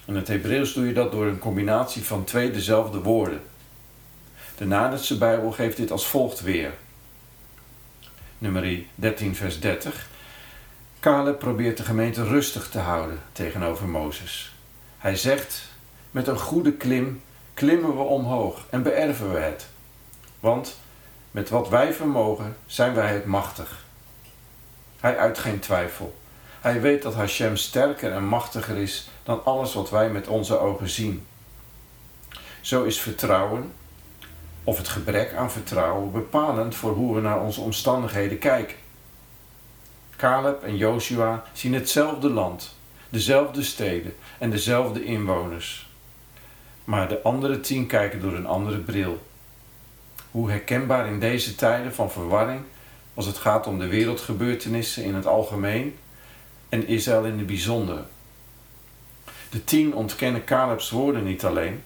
In 0.05 0.17
het 0.17 0.29
Hebreeuws 0.29 0.73
doe 0.73 0.87
je 0.87 0.93
dat 0.93 1.13
door 1.13 1.27
een 1.27 1.39
combinatie 1.39 2.05
van 2.05 2.25
twee 2.25 2.51
dezelfde 2.51 3.01
woorden. 3.01 3.43
De 4.57 4.67
Naderse 4.67 5.19
Bijbel 5.19 5.53
geeft 5.53 5.77
dit 5.77 5.91
als 5.91 6.07
volgt 6.07 6.41
weer. 6.41 6.73
Nummer 8.39 8.85
13, 8.95 9.37
vers 9.37 9.61
30. 9.61 10.13
Caleb 11.05 11.39
probeert 11.39 11.77
de 11.77 11.83
gemeente 11.83 12.25
rustig 12.25 12.69
te 12.69 12.79
houden 12.79 13.21
tegenover 13.33 13.89
Mozes. 13.89 14.55
Hij 14.99 15.17
zegt: 15.17 15.63
Met 16.11 16.27
een 16.27 16.39
goede 16.39 16.73
klim 16.73 17.23
klimmen 17.55 17.97
we 17.97 18.03
omhoog 18.03 18.67
en 18.71 18.83
beërven 18.83 19.33
we 19.33 19.39
het. 19.39 19.67
Want 20.41 20.79
met 21.31 21.49
wat 21.49 21.69
wij 21.69 21.93
vermogen 21.93 22.57
zijn 22.67 22.95
wij 22.95 23.13
het 23.13 23.25
machtig. 23.25 23.85
Hij 25.01 25.19
uit 25.19 25.39
geen 25.39 25.59
twijfel. 25.59 26.15
Hij 26.61 26.81
weet 26.81 27.03
dat 27.03 27.15
Hashem 27.15 27.57
sterker 27.57 28.13
en 28.13 28.25
machtiger 28.25 28.77
is 28.77 29.09
dan 29.23 29.45
alles 29.45 29.75
wat 29.75 29.91
wij 29.91 30.11
met 30.11 30.29
onze 30.29 30.59
ogen 30.59 30.89
zien. 30.89 31.27
Zo 32.61 32.83
is 32.83 33.01
vertrouwen, 33.01 33.73
of 34.65 34.77
het 34.77 34.89
gebrek 34.89 35.35
aan 35.35 35.51
vertrouwen, 35.51 36.13
bepalend 36.13 36.75
voor 36.75 36.93
hoe 36.93 37.15
we 37.15 37.21
naar 37.21 37.41
onze 37.41 37.61
omstandigheden 37.61 38.39
kijken. 38.39 38.83
Caleb 40.25 40.63
en 40.63 40.77
Joshua 40.77 41.45
zien 41.53 41.75
hetzelfde 41.75 42.31
land, 42.31 42.77
dezelfde 43.09 43.63
steden 43.63 44.15
en 44.39 44.51
dezelfde 44.51 45.05
inwoners. 45.05 45.89
Maar 46.85 47.09
de 47.09 47.23
andere 47.23 47.61
tien 47.61 47.87
kijken 47.87 48.21
door 48.21 48.33
een 48.33 48.47
andere 48.47 48.79
bril. 48.79 49.27
Hoe 50.31 50.51
herkenbaar 50.51 51.07
in 51.07 51.21
deze 51.21 51.55
tijden 51.55 51.95
van 51.95 52.11
verwarring, 52.11 52.61
als 53.15 53.27
het 53.27 53.39
gaat 53.39 53.67
om 53.67 53.79
de 53.79 53.87
wereldgebeurtenissen 53.87 55.05
in 55.05 55.15
het 55.15 55.27
algemeen 55.27 55.99
en 56.69 56.87
Israël 56.87 57.25
in 57.25 57.39
het 57.39 57.47
bijzonder. 57.47 58.05
De 59.51 59.65
tien 59.65 59.95
ontkennen 59.95 60.45
Caleb's 60.45 60.91
woorden 60.91 61.25
niet 61.25 61.45
alleen, 61.45 61.83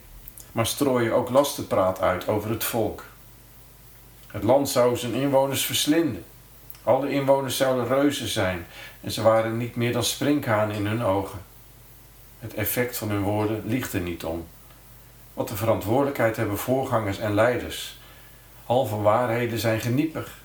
maar 0.52 0.66
strooien 0.66 1.14
ook 1.14 1.30
lastenpraat 1.30 2.00
uit 2.00 2.28
over 2.28 2.50
het 2.50 2.64
volk. 2.64 3.04
Het 4.26 4.42
land 4.42 4.68
zou 4.68 4.96
zijn 4.96 5.14
inwoners 5.14 5.64
verslinden. 5.64 6.24
Alle 6.88 7.10
inwoners 7.10 7.56
zouden 7.56 7.86
reuzen 7.86 8.28
zijn 8.28 8.66
en 9.00 9.10
ze 9.10 9.22
waren 9.22 9.56
niet 9.56 9.76
meer 9.76 9.92
dan 9.92 10.04
sprinkhanen 10.04 10.76
in 10.76 10.86
hun 10.86 11.02
ogen. 11.02 11.38
Het 12.38 12.54
effect 12.54 12.96
van 12.96 13.10
hun 13.10 13.22
woorden 13.22 13.62
liegt 13.64 13.92
er 13.92 14.00
niet 14.00 14.24
om. 14.24 14.46
Wat 15.34 15.48
de 15.48 15.56
verantwoordelijkheid 15.56 16.36
hebben 16.36 16.58
voorgangers 16.58 17.18
en 17.18 17.34
leiders. 17.34 17.98
Halve 18.64 18.96
waarheden 18.96 19.58
zijn 19.58 19.80
geniepig. 19.80 20.38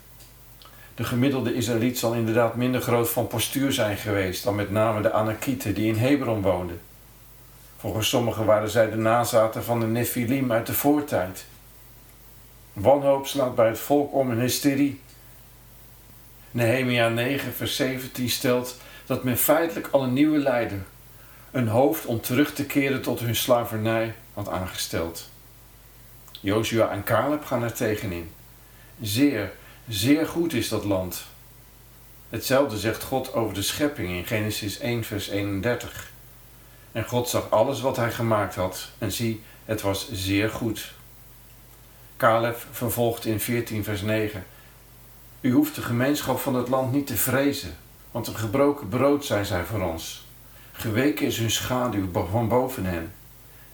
De 0.95 1.03
gemiddelde 1.03 1.53
Israëliet 1.53 1.99
zal 1.99 2.13
inderdaad 2.13 2.55
minder 2.55 2.81
groot 2.81 3.09
van 3.09 3.27
postuur 3.27 3.71
zijn 3.71 3.97
geweest 3.97 4.43
dan 4.43 4.55
met 4.55 4.71
name 4.71 5.01
de 5.01 5.11
Anakieten 5.11 5.73
die 5.73 5.87
in 5.87 5.97
Hebron 5.97 6.41
woonden. 6.41 6.81
Volgens 7.77 8.09
sommigen 8.09 8.45
waren 8.45 8.69
zij 8.69 8.89
de 8.89 8.97
nazaten 8.97 9.63
van 9.63 9.79
de 9.79 9.85
Nephilim 9.85 10.51
uit 10.51 10.65
de 10.65 10.73
voortijd. 10.73 11.45
Wanhoop 12.73 13.27
slaat 13.27 13.55
bij 13.55 13.67
het 13.67 13.79
volk 13.79 14.13
om 14.13 14.31
in 14.31 14.39
hysterie. 14.39 15.01
Nehemia 16.53 17.09
9, 17.09 17.53
vers 17.53 17.75
17 17.75 18.29
stelt 18.29 18.77
dat 19.05 19.23
men 19.23 19.37
feitelijk 19.37 19.87
al 19.91 20.03
een 20.03 20.13
nieuwe 20.13 20.37
leider, 20.37 20.79
een 21.51 21.67
hoofd 21.67 22.05
om 22.05 22.21
terug 22.21 22.53
te 22.53 22.65
keren 22.65 23.01
tot 23.01 23.19
hun 23.19 23.35
slavernij, 23.35 24.15
had 24.33 24.49
aangesteld. 24.49 25.29
Jozua 26.39 26.91
en 26.91 27.03
Caleb 27.03 27.45
gaan 27.45 27.63
er 27.63 27.73
tegenin. 27.73 28.31
Zeer, 29.01 29.51
zeer 29.87 30.27
goed 30.27 30.53
is 30.53 30.69
dat 30.69 30.83
land. 30.83 31.25
Hetzelfde 32.29 32.77
zegt 32.77 33.03
God 33.03 33.33
over 33.33 33.53
de 33.53 33.61
schepping 33.61 34.09
in 34.09 34.25
Genesis 34.25 34.79
1, 34.79 35.03
vers 35.03 35.27
31. 35.29 36.11
En 36.91 37.05
God 37.05 37.29
zag 37.29 37.49
alles 37.49 37.81
wat 37.81 37.95
hij 37.95 38.11
gemaakt 38.11 38.55
had, 38.55 38.89
en 38.97 39.11
zie, 39.11 39.41
het 39.65 39.81
was 39.81 40.11
zeer 40.11 40.49
goed. 40.49 40.91
Caleb 42.17 42.65
vervolgt 42.71 43.25
in 43.25 43.39
14, 43.39 43.83
vers 43.83 44.01
9. 44.01 44.45
U 45.43 45.51
hoeft 45.51 45.75
de 45.75 45.81
gemeenschap 45.81 46.39
van 46.39 46.55
het 46.55 46.67
land 46.67 46.91
niet 46.91 47.07
te 47.07 47.17
vrezen, 47.17 47.75
want 48.11 48.27
een 48.27 48.35
gebroken 48.35 48.89
brood 48.89 49.25
zijn 49.25 49.45
zij 49.45 49.63
voor 49.63 49.81
ons. 49.81 50.27
Geweken 50.71 51.25
is 51.25 51.37
hun 51.37 51.51
schaduw 51.51 52.07
van 52.31 52.47
boven 52.47 52.85
hen. 52.85 53.13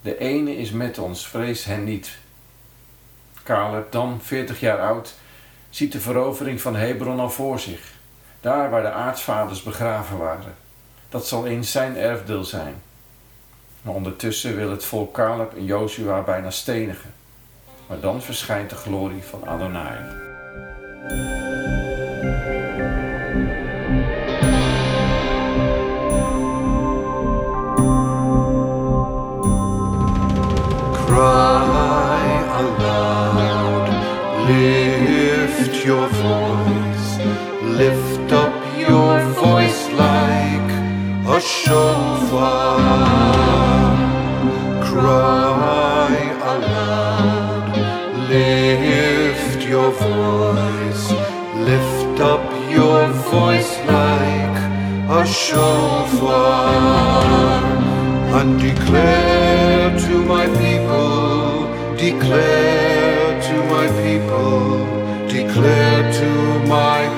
De 0.02 0.18
ene 0.18 0.58
is 0.58 0.72
met 0.72 0.98
ons, 0.98 1.28
vrees 1.28 1.64
hen 1.64 1.84
niet. 1.84 2.18
Caleb, 3.44 3.92
dan 3.92 4.20
40 4.22 4.60
jaar 4.60 4.80
oud, 4.80 5.16
ziet 5.70 5.92
de 5.92 6.00
verovering 6.00 6.62
van 6.62 6.76
Hebron 6.76 7.20
al 7.20 7.30
voor 7.30 7.60
zich, 7.60 7.94
daar 8.42 8.70
waar 8.70 8.82
de 8.82 8.92
aartsvaders 8.92 9.64
begraven 9.64 10.18
waren. 10.18 10.56
Dat 11.10 11.28
zal 11.28 11.48
eens 11.48 11.72
zijn 11.72 11.98
erfdeel 11.98 12.44
zijn. 12.44 12.82
Maar 13.82 13.94
ondertussen 13.94 14.56
wil 14.56 14.72
het 14.72 14.86
volk 14.86 15.14
Caleb 15.14 15.56
en 15.56 15.66
Joshua 15.66 16.22
bijna 16.22 16.50
stenigen. 16.50 17.14
Maar 17.88 18.00
dan 18.00 18.22
verschijnt 18.22 18.70
de 18.70 18.76
glorie 18.76 19.24
van 19.24 19.48
Adonai. 19.48 20.28
Cry 31.20 32.32
aloud, 32.64 33.88
lift 34.48 35.76
your 35.86 36.08
voice, 36.08 37.10
lift 37.82 38.32
up 38.32 38.56
your 38.78 39.20
voice 39.46 39.82
like 40.06 40.72
a 41.36 41.42
shofar. 41.42 42.80
Cry 44.90 46.16
aloud, 46.54 47.76
lift 48.30 49.62
your 49.68 49.92
voice, 49.92 51.06
lift 51.70 52.18
up 52.22 52.46
your 52.72 53.10
voice 53.36 53.78
like 53.80 54.58
a 55.20 55.26
shofar. 55.28 56.80
And 58.40 58.58
declare 58.58 59.49
declare 62.12 63.42
to 63.48 63.56
my 63.74 63.88
people, 64.04 64.86
declare 65.28 66.02
to 66.20 66.30
my 66.68 67.09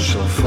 תחסוך 0.00 0.40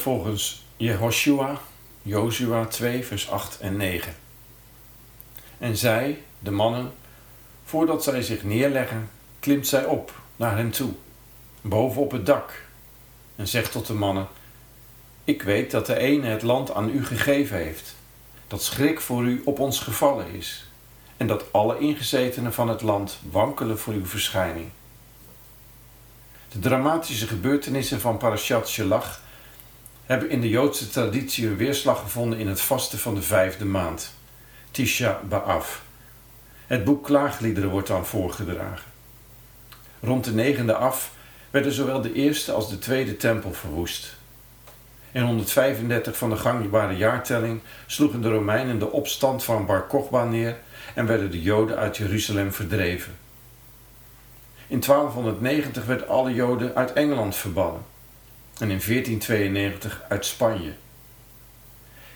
Vervolgens 0.00 0.64
Jehoshua, 0.76 1.60
Jozua 2.02 2.64
2, 2.64 3.04
vers 3.04 3.30
8 3.30 3.60
en 3.60 3.76
9. 3.76 4.14
En 5.58 5.76
zij, 5.76 6.22
de 6.38 6.50
mannen, 6.50 6.92
voordat 7.64 8.04
zij 8.04 8.22
zich 8.22 8.42
neerleggen, 8.42 9.10
klimt 9.40 9.66
zij 9.66 9.84
op 9.84 10.12
naar 10.36 10.56
hen 10.56 10.70
toe, 10.70 10.92
boven 11.60 12.02
op 12.02 12.10
het 12.10 12.26
dak, 12.26 12.64
en 13.36 13.48
zegt 13.48 13.72
tot 13.72 13.86
de 13.86 13.94
mannen: 13.94 14.28
Ik 15.24 15.42
weet 15.42 15.70
dat 15.70 15.86
de 15.86 15.98
ene 15.98 16.26
het 16.26 16.42
land 16.42 16.74
aan 16.74 16.88
u 16.88 17.04
gegeven 17.04 17.56
heeft, 17.56 17.94
dat 18.46 18.62
schrik 18.62 19.00
voor 19.00 19.24
u 19.24 19.42
op 19.44 19.58
ons 19.58 19.80
gevallen 19.80 20.30
is, 20.34 20.66
en 21.16 21.26
dat 21.26 21.52
alle 21.52 21.78
ingezetenen 21.78 22.52
van 22.52 22.68
het 22.68 22.82
land 22.82 23.18
wankelen 23.30 23.78
voor 23.78 23.92
uw 23.92 24.06
verschijning. 24.06 24.68
De 26.48 26.58
dramatische 26.58 27.26
gebeurtenissen 27.26 28.00
van 28.00 28.16
Parashat 28.16 28.68
Shelach 28.68 29.28
hebben 30.10 30.30
in 30.30 30.40
de 30.40 30.48
Joodse 30.48 30.88
traditie 30.88 31.46
een 31.46 31.56
weerslag 31.56 32.00
gevonden 32.00 32.38
in 32.38 32.48
het 32.48 32.60
vasten 32.60 32.98
van 32.98 33.14
de 33.14 33.22
vijfde 33.22 33.64
maand, 33.64 34.14
Tisha 34.70 35.20
B'Av. 35.28 35.78
Het 36.66 36.84
boek 36.84 37.04
Klaagliederen 37.04 37.70
wordt 37.70 37.88
dan 37.88 38.06
voorgedragen. 38.06 38.90
Rond 40.00 40.24
de 40.24 40.32
negende 40.32 40.74
af 40.74 41.12
werden 41.50 41.72
zowel 41.72 42.00
de 42.00 42.12
eerste 42.12 42.52
als 42.52 42.70
de 42.70 42.78
tweede 42.78 43.16
tempel 43.16 43.52
verwoest. 43.52 44.16
In 45.12 45.22
135 45.22 46.16
van 46.16 46.30
de 46.30 46.36
gangbare 46.36 46.96
jaartelling 46.96 47.60
sloegen 47.86 48.22
de 48.22 48.30
Romeinen 48.30 48.78
de 48.78 48.92
opstand 48.92 49.44
van 49.44 49.66
Bar 49.66 49.86
Kochba 49.86 50.24
neer 50.24 50.58
en 50.94 51.06
werden 51.06 51.30
de 51.30 51.42
Joden 51.42 51.76
uit 51.76 51.96
Jeruzalem 51.96 52.52
verdreven. 52.52 53.16
In 54.66 54.80
1290 54.80 55.84
werden 55.84 56.08
alle 56.08 56.34
Joden 56.34 56.74
uit 56.74 56.92
Engeland 56.92 57.36
verbannen 57.36 57.89
en 58.60 58.70
in 58.70 58.80
1492 58.80 60.02
uit 60.08 60.26
Spanje. 60.26 60.72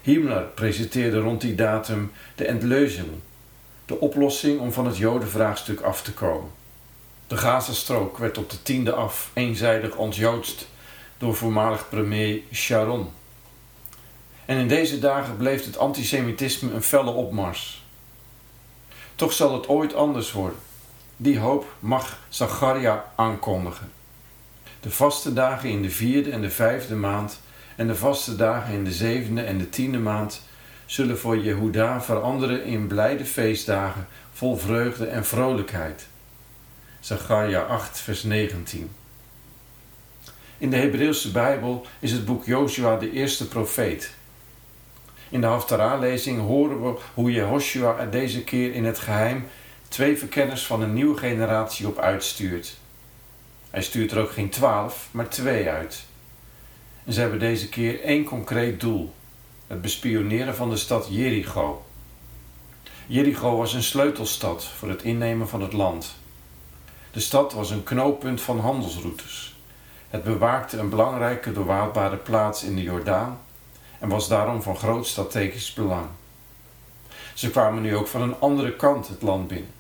Himmler 0.02 0.42
presenteerde 0.42 1.20
rond 1.20 1.40
die 1.40 1.54
datum 1.54 2.12
de 2.35 2.44
Endlösung, 2.44 3.09
de 3.87 4.00
oplossing 4.00 4.61
om 4.61 4.72
van 4.72 4.87
het 4.87 4.96
Jodenvraagstuk 4.96 5.80
af 5.80 6.02
te 6.02 6.12
komen. 6.12 6.50
De 7.26 7.37
Gazastrook 7.37 8.18
werd 8.18 8.38
op 8.38 8.50
de 8.50 8.62
tiende 8.62 8.92
af 8.92 9.30
eenzijdig 9.33 9.96
ontjoodst 9.96 10.68
door 11.18 11.35
voormalig 11.35 11.88
premier 11.88 12.40
Sharon. 12.52 13.09
En 14.44 14.59
in 14.59 14.68
deze 14.68 14.98
dagen 14.98 15.37
bleef 15.37 15.64
het 15.64 15.78
antisemitisme 15.78 16.72
een 16.72 16.83
felle 16.83 17.11
opmars. 17.11 17.85
Toch 19.14 19.33
zal 19.33 19.52
het 19.54 19.68
ooit 19.68 19.94
anders 19.94 20.33
worden. 20.33 20.59
Die 21.16 21.38
hoop 21.38 21.66
mag 21.78 22.18
Zacharia 22.28 23.12
aankondigen. 23.16 23.92
De 24.85 24.90
vaste 24.90 25.33
dagen 25.33 25.68
in 25.68 25.83
de 25.83 25.90
vierde 25.90 26.31
en 26.31 26.40
de 26.40 26.51
vijfde 26.51 26.94
maand 26.94 27.40
en 27.77 27.87
de 27.87 27.94
vaste 27.94 28.37
dagen 28.37 28.75
in 28.75 28.85
de 28.85 28.92
zevende 28.92 29.42
en 29.42 29.59
de 29.59 29.68
tiende 29.68 29.99
maand 29.99 30.42
zullen 30.87 31.18
voor 31.18 31.38
Jehuda 31.38 32.03
veranderen 32.03 32.64
in 32.64 32.87
blijde 32.87 33.25
feestdagen 33.25 34.07
vol 34.33 34.57
vreugde 34.57 35.07
en 35.07 35.25
vrolijkheid. 35.25 36.07
Zacharia 37.01 37.61
8 37.61 37.99
vers 37.99 38.23
19 38.23 38.90
In 40.59 40.70
de 40.70 40.77
Hebreeuwse 40.77 41.31
Bijbel 41.31 41.87
is 41.99 42.12
het 42.12 42.25
boek 42.25 42.44
Joshua 42.44 42.97
de 42.97 43.12
eerste 43.12 43.49
profeet. 43.49 44.14
In 45.29 45.40
de 45.40 45.47
Haftarah-lezing 45.47 46.40
horen 46.40 46.83
we 46.83 47.01
hoe 47.14 47.33
Jehoshua 47.33 47.99
er 47.99 48.11
deze 48.11 48.44
keer 48.44 48.75
in 48.75 48.85
het 48.85 48.99
geheim 48.99 49.47
twee 49.88 50.18
verkenners 50.18 50.66
van 50.66 50.83
een 50.83 50.94
nieuwe 50.94 51.18
generatie 51.18 51.87
op 51.87 51.99
uitstuurt. 51.99 52.83
Hij 53.74 53.82
stuurt 53.82 54.10
er 54.10 54.20
ook 54.20 54.32
geen 54.32 54.48
twaalf, 54.48 55.08
maar 55.10 55.28
twee 55.28 55.68
uit. 55.68 56.04
En 57.04 57.12
ze 57.12 57.20
hebben 57.20 57.38
deze 57.38 57.68
keer 57.68 58.02
één 58.02 58.24
concreet 58.24 58.80
doel: 58.80 59.14
het 59.66 59.80
bespioneren 59.80 60.54
van 60.54 60.70
de 60.70 60.76
stad 60.76 61.06
Jericho. 61.10 61.84
Jericho 63.06 63.56
was 63.56 63.72
een 63.72 63.82
sleutelstad 63.82 64.64
voor 64.64 64.88
het 64.88 65.02
innemen 65.02 65.48
van 65.48 65.62
het 65.62 65.72
land. 65.72 66.14
De 67.10 67.20
stad 67.20 67.52
was 67.52 67.70
een 67.70 67.82
knooppunt 67.82 68.40
van 68.40 68.60
handelsroutes. 68.60 69.56
Het 70.08 70.24
bewaakte 70.24 70.78
een 70.78 70.88
belangrijke 70.88 71.52
doorwaadbare 71.52 72.16
plaats 72.16 72.64
in 72.64 72.76
de 72.76 72.82
Jordaan 72.82 73.40
en 73.98 74.08
was 74.08 74.28
daarom 74.28 74.62
van 74.62 74.76
groot 74.76 75.06
strategisch 75.06 75.72
belang. 75.72 76.06
Ze 77.34 77.50
kwamen 77.50 77.82
nu 77.82 77.96
ook 77.96 78.06
van 78.06 78.22
een 78.22 78.38
andere 78.38 78.76
kant 78.76 79.08
het 79.08 79.22
land 79.22 79.48
binnen. 79.48 79.73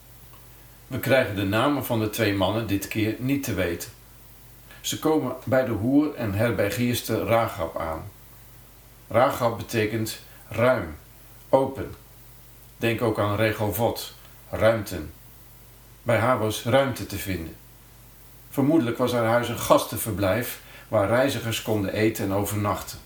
We 0.86 0.98
krijgen 0.98 1.36
de 1.36 1.44
namen 1.44 1.84
van 1.84 2.00
de 2.00 2.10
twee 2.10 2.34
mannen 2.34 2.66
dit 2.66 2.88
keer 2.88 3.16
niet 3.18 3.42
te 3.42 3.54
weten. 3.54 3.90
Ze 4.80 4.98
komen 4.98 5.36
bij 5.44 5.64
de 5.64 5.70
hoer 5.70 6.14
en 6.14 6.34
herbergierste 6.34 7.24
Ragab 7.24 7.78
aan. 7.78 8.02
Ragab 9.08 9.56
betekent 9.56 10.20
ruim, 10.48 10.96
open. 11.48 11.94
Denk 12.76 13.02
ook 13.02 13.18
aan 13.18 13.36
regovot, 13.36 14.14
ruimten. 14.50 15.12
Bij 16.02 16.18
haar 16.18 16.38
was 16.38 16.62
ruimte 16.62 17.06
te 17.06 17.18
vinden. 17.18 17.56
Vermoedelijk 18.50 18.98
was 18.98 19.12
haar 19.12 19.26
huis 19.26 19.48
een 19.48 19.58
gastenverblijf 19.58 20.62
waar 20.88 21.08
reizigers 21.08 21.62
konden 21.62 21.92
eten 21.92 22.24
en 22.24 22.32
overnachten. 22.32 22.98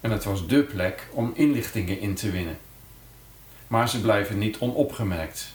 En 0.00 0.10
het 0.10 0.24
was 0.24 0.46
dé 0.46 0.62
plek 0.62 1.08
om 1.12 1.32
inlichtingen 1.34 2.00
in 2.00 2.14
te 2.14 2.30
winnen. 2.30 2.58
Maar 3.66 3.88
ze 3.88 4.00
blijven 4.00 4.38
niet 4.38 4.58
onopgemerkt. 4.58 5.54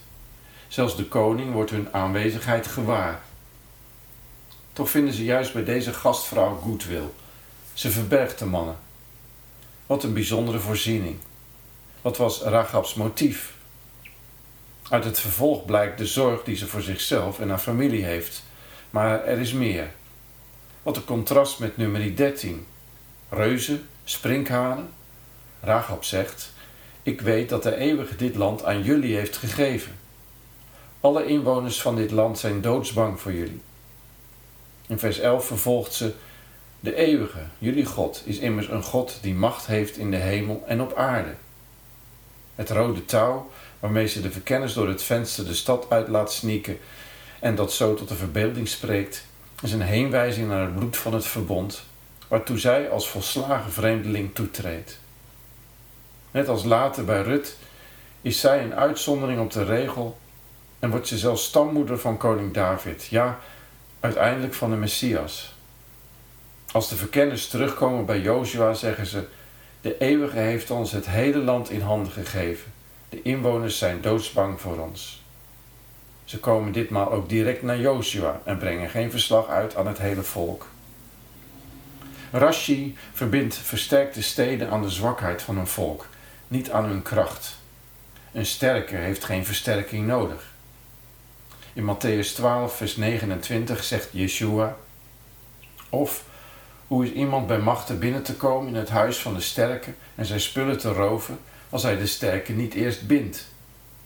Zelfs 0.71 0.95
de 0.95 1.05
koning 1.05 1.53
wordt 1.53 1.71
hun 1.71 1.93
aanwezigheid 1.93 2.67
gewaar. 2.67 3.21
Toch 4.73 4.89
vinden 4.89 5.13
ze 5.13 5.23
juist 5.23 5.53
bij 5.53 5.63
deze 5.63 5.93
gastvrouw 5.93 6.55
goedwil. 6.55 7.15
Ze 7.73 7.89
verbergt 7.89 8.39
de 8.39 8.45
mannen. 8.45 8.75
Wat 9.85 10.03
een 10.03 10.13
bijzondere 10.13 10.59
voorziening. 10.59 11.17
Wat 12.01 12.17
was 12.17 12.41
Ragabs 12.41 12.93
motief? 12.93 13.53
Uit 14.89 15.03
het 15.03 15.19
vervolg 15.19 15.65
blijkt 15.65 15.97
de 15.97 16.05
zorg 16.05 16.43
die 16.43 16.55
ze 16.55 16.67
voor 16.67 16.81
zichzelf 16.81 17.39
en 17.39 17.49
haar 17.49 17.59
familie 17.59 18.03
heeft. 18.03 18.43
Maar 18.89 19.23
er 19.23 19.39
is 19.39 19.53
meer. 19.53 19.91
Wat 20.83 20.97
een 20.97 21.05
contrast 21.05 21.59
met 21.59 21.77
nummer 21.77 22.15
13. 22.15 22.65
Reuzen, 23.29 23.87
sprinkhanen. 24.03 24.89
Ragab 25.61 26.03
zegt: 26.03 26.53
Ik 27.03 27.21
weet 27.21 27.49
dat 27.49 27.63
de 27.63 27.75
eeuwige 27.75 28.15
dit 28.15 28.35
land 28.35 28.63
aan 28.63 28.83
jullie 28.83 29.15
heeft 29.15 29.37
gegeven. 29.37 29.99
Alle 31.01 31.25
inwoners 31.25 31.81
van 31.81 31.95
dit 31.95 32.11
land 32.11 32.39
zijn 32.39 32.61
doodsbang 32.61 33.19
voor 33.19 33.33
jullie. 33.33 33.61
In 34.87 34.99
vers 34.99 35.19
11 35.19 35.45
vervolgt 35.45 35.93
ze: 35.93 36.13
De 36.79 36.95
eeuwige, 36.95 37.39
jullie 37.57 37.85
God, 37.85 38.21
is 38.25 38.37
immers 38.37 38.67
een 38.67 38.83
God 38.83 39.17
die 39.21 39.33
macht 39.33 39.65
heeft 39.65 39.97
in 39.97 40.11
de 40.11 40.17
hemel 40.17 40.63
en 40.67 40.81
op 40.81 40.95
aarde. 40.95 41.33
Het 42.55 42.69
rode 42.69 43.05
touw 43.05 43.49
waarmee 43.79 44.07
ze 44.07 44.21
de 44.21 44.31
verkenners 44.31 44.73
door 44.73 44.87
het 44.87 45.03
venster 45.03 45.45
de 45.45 45.53
stad 45.53 45.85
uit 45.89 46.07
laat 46.07 46.33
sneaken 46.33 46.77
en 47.39 47.55
dat 47.55 47.73
zo 47.73 47.93
tot 47.93 48.07
de 48.07 48.15
verbeelding 48.15 48.67
spreekt, 48.67 49.25
is 49.61 49.71
een 49.71 49.81
heenwijzing 49.81 50.47
naar 50.47 50.61
het 50.61 50.75
bloed 50.75 50.97
van 50.97 51.13
het 51.13 51.25
verbond, 51.25 51.83
waartoe 52.27 52.59
zij 52.59 52.89
als 52.89 53.09
volslagen 53.09 53.71
vreemdeling 53.71 54.35
toetreedt. 54.35 54.99
Net 56.31 56.47
als 56.47 56.63
later 56.63 57.05
bij 57.05 57.21
Rut 57.21 57.57
is 58.21 58.39
zij 58.39 58.63
een 58.63 58.75
uitzondering 58.75 59.39
op 59.39 59.51
de 59.51 59.63
regel 59.63 60.19
en 60.81 60.89
wordt 60.89 61.07
ze 61.07 61.17
zelfs 61.17 61.43
stammoeder 61.43 61.99
van 61.99 62.17
koning 62.17 62.53
David, 62.53 63.05
ja, 63.05 63.39
uiteindelijk 63.99 64.53
van 64.53 64.69
de 64.69 64.75
Messias. 64.75 65.53
Als 66.71 66.89
de 66.89 66.95
verkenners 66.95 67.47
terugkomen 67.47 68.05
bij 68.05 68.19
Jozua 68.19 68.73
zeggen 68.73 69.05
ze, 69.05 69.27
de 69.81 69.97
eeuwige 69.97 70.39
heeft 70.39 70.71
ons 70.71 70.91
het 70.91 71.09
hele 71.09 71.37
land 71.37 71.69
in 71.69 71.81
handen 71.81 72.11
gegeven. 72.11 72.71
De 73.09 73.21
inwoners 73.21 73.77
zijn 73.77 74.01
doodsbang 74.01 74.61
voor 74.61 74.77
ons. 74.77 75.23
Ze 76.23 76.39
komen 76.39 76.71
ditmaal 76.71 77.11
ook 77.11 77.29
direct 77.29 77.61
naar 77.61 77.79
Jozua 77.79 78.41
en 78.43 78.57
brengen 78.57 78.89
geen 78.89 79.11
verslag 79.11 79.47
uit 79.47 79.75
aan 79.75 79.87
het 79.87 79.97
hele 79.97 80.23
volk. 80.23 80.67
Rashi 82.31 82.97
verbindt 83.13 83.55
versterkte 83.55 84.21
steden 84.21 84.69
aan 84.69 84.81
de 84.81 84.89
zwakheid 84.89 85.41
van 85.41 85.57
een 85.57 85.67
volk, 85.67 86.07
niet 86.47 86.71
aan 86.71 86.85
hun 86.85 87.01
kracht. 87.01 87.55
Een 88.31 88.45
sterke 88.45 88.95
heeft 88.95 89.23
geen 89.23 89.45
versterking 89.45 90.07
nodig. 90.07 90.50
In 91.73 91.83
Matthäus 91.85 92.33
12, 92.35 92.75
vers 92.75 92.95
29 92.95 93.83
zegt 93.83 94.09
Yeshua: 94.11 94.77
Of 95.89 96.23
hoe 96.87 97.05
is 97.05 97.11
iemand 97.11 97.47
bij 97.47 97.59
machten 97.59 97.99
binnen 97.99 98.23
te 98.23 98.35
komen 98.35 98.67
in 98.67 98.75
het 98.75 98.89
huis 98.89 99.17
van 99.17 99.33
de 99.33 99.41
sterke 99.41 99.93
en 100.15 100.25
zijn 100.25 100.39
spullen 100.39 100.77
te 100.77 100.93
roven, 100.93 101.39
als 101.69 101.83
hij 101.83 101.97
de 101.97 102.07
sterke 102.07 102.53
niet 102.53 102.73
eerst 102.73 103.07
bindt? 103.07 103.47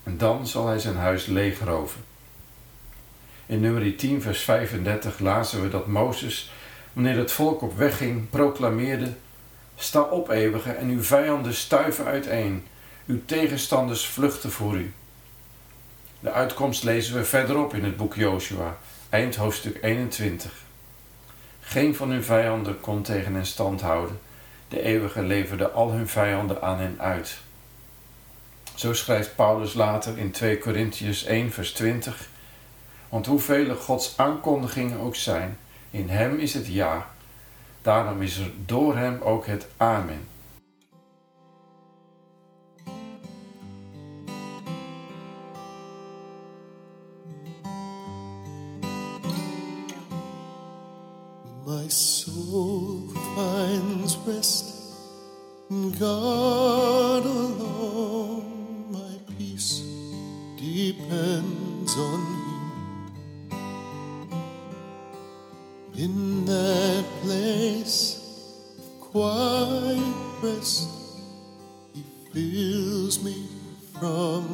En 0.04 0.18
dan 0.18 0.48
zal 0.48 0.68
hij 0.68 0.80
zijn 0.80 0.96
huis 0.96 1.26
leegroven. 1.26 2.04
In 3.46 3.60
nummer 3.60 3.96
10, 3.96 4.22
vers 4.22 4.42
35 4.42 5.20
lazen 5.20 5.62
we 5.62 5.70
dat 5.70 5.88
Mozes, 5.88 6.52
wanneer 6.94 7.18
het 7.18 7.32
volk 7.32 7.62
op 7.62 7.78
weg 7.78 7.98
ging, 7.98 8.30
proclameerde: 8.30 9.14
Sta 9.76 10.02
op, 10.02 10.30
eeuwige, 10.30 10.72
en 10.72 10.90
uw 10.90 11.04
vijanden 11.04 11.54
stuiven 11.54 12.06
uiteen, 12.06 12.66
uw 13.06 13.20
tegenstanders 13.26 14.06
vluchten 14.06 14.52
voor 14.52 14.76
u. 14.76 14.94
De 16.26 16.32
uitkomst 16.32 16.84
lezen 16.84 17.16
we 17.16 17.26
verderop 17.26 17.74
in 17.74 17.84
het 17.84 17.98
boek 17.98 18.16
Joshua, 18.16 18.78
eind 19.10 19.36
hoofdstuk 19.36 19.78
21. 19.82 20.52
Geen 21.60 21.96
van 21.96 22.10
hun 22.10 22.24
vijanden 22.24 22.80
kon 22.80 23.02
tegen 23.02 23.34
hen 23.34 23.46
stand 23.46 23.82
houden. 23.82 24.20
De 24.68 24.82
eeuwige 24.82 25.22
leverde 25.22 25.70
al 25.70 25.92
hun 25.92 26.08
vijanden 26.08 26.62
aan 26.62 26.80
hen 26.80 26.96
uit. 27.00 27.38
Zo 28.76 28.94
schrijft 28.94 29.36
Paulus 29.36 29.74
later 29.74 30.18
in 30.18 30.32
2 30.32 30.58
Korintiërs 30.58 31.24
1 31.24 31.52
vers 31.52 31.72
20. 31.72 32.30
Want 33.10 33.26
hoeveel 33.26 33.76
Gods 33.76 34.14
aankondigingen 34.18 35.00
ook 35.00 35.16
zijn, 35.16 35.58
in 35.92 36.10
hem 36.10 36.40
is 36.40 36.54
het 36.54 36.68
ja. 36.68 37.10
Daarom 37.82 38.22
is 38.22 38.38
er 38.38 38.52
door 38.66 38.98
hem 38.98 39.22
ook 39.22 39.46
het 39.46 39.68
amen. 39.78 40.28
My 51.66 51.88
soul 51.88 53.08
finds 53.36 54.16
rest 54.18 54.94
in 55.72 55.90
God 55.94 57.26
alone. 57.26 58.92
My 58.92 59.34
peace 59.36 59.82
depends 60.58 61.98
on 61.98 62.20
Him. 63.50 63.62
In 65.98 66.46
that 66.46 67.04
place 67.24 68.22
of 68.78 69.02
quiet 69.02 70.16
rest, 70.44 70.88
He 71.96 72.04
fills 72.32 73.24
me 73.24 73.48
from 74.00 74.45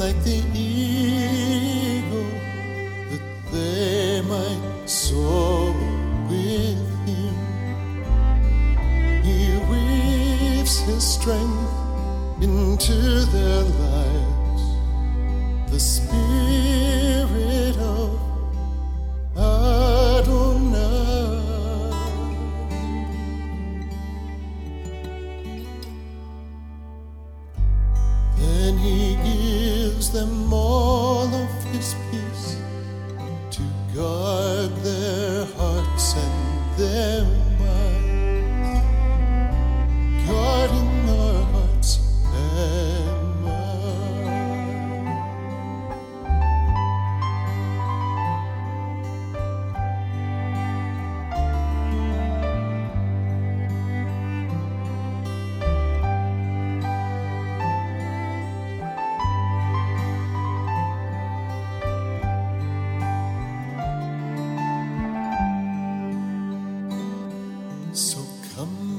like 0.00 0.16
the 0.24 0.42
eagle, 0.54 0.69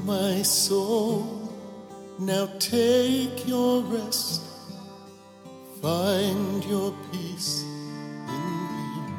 my 0.04 0.42
soul, 0.42 1.52
now 2.18 2.46
take 2.58 3.46
your 3.46 3.82
rest. 3.82 4.42
Find 5.80 6.64
your 6.64 6.94
peace 7.10 7.62
in 7.62 8.58
Him. 8.94 9.14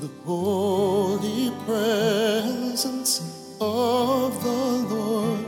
The 0.00 0.10
holy 0.24 1.52
presence 1.64 3.56
of 3.60 4.42
the 4.42 4.94
Lord 4.94 5.44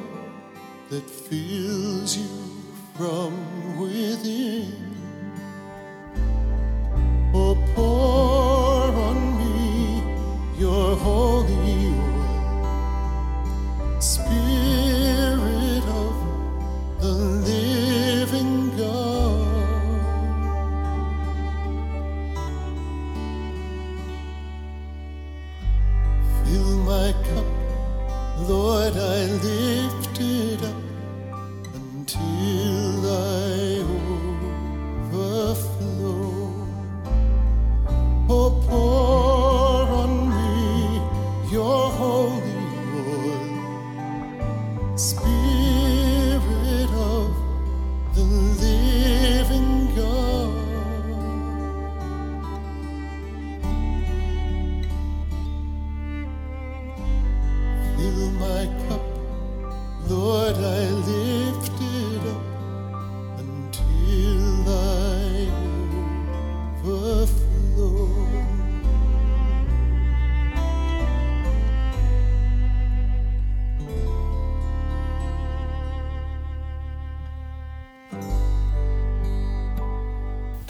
that 0.90 1.08
fills 1.08 2.16
you 2.16 2.28
from 2.96 3.39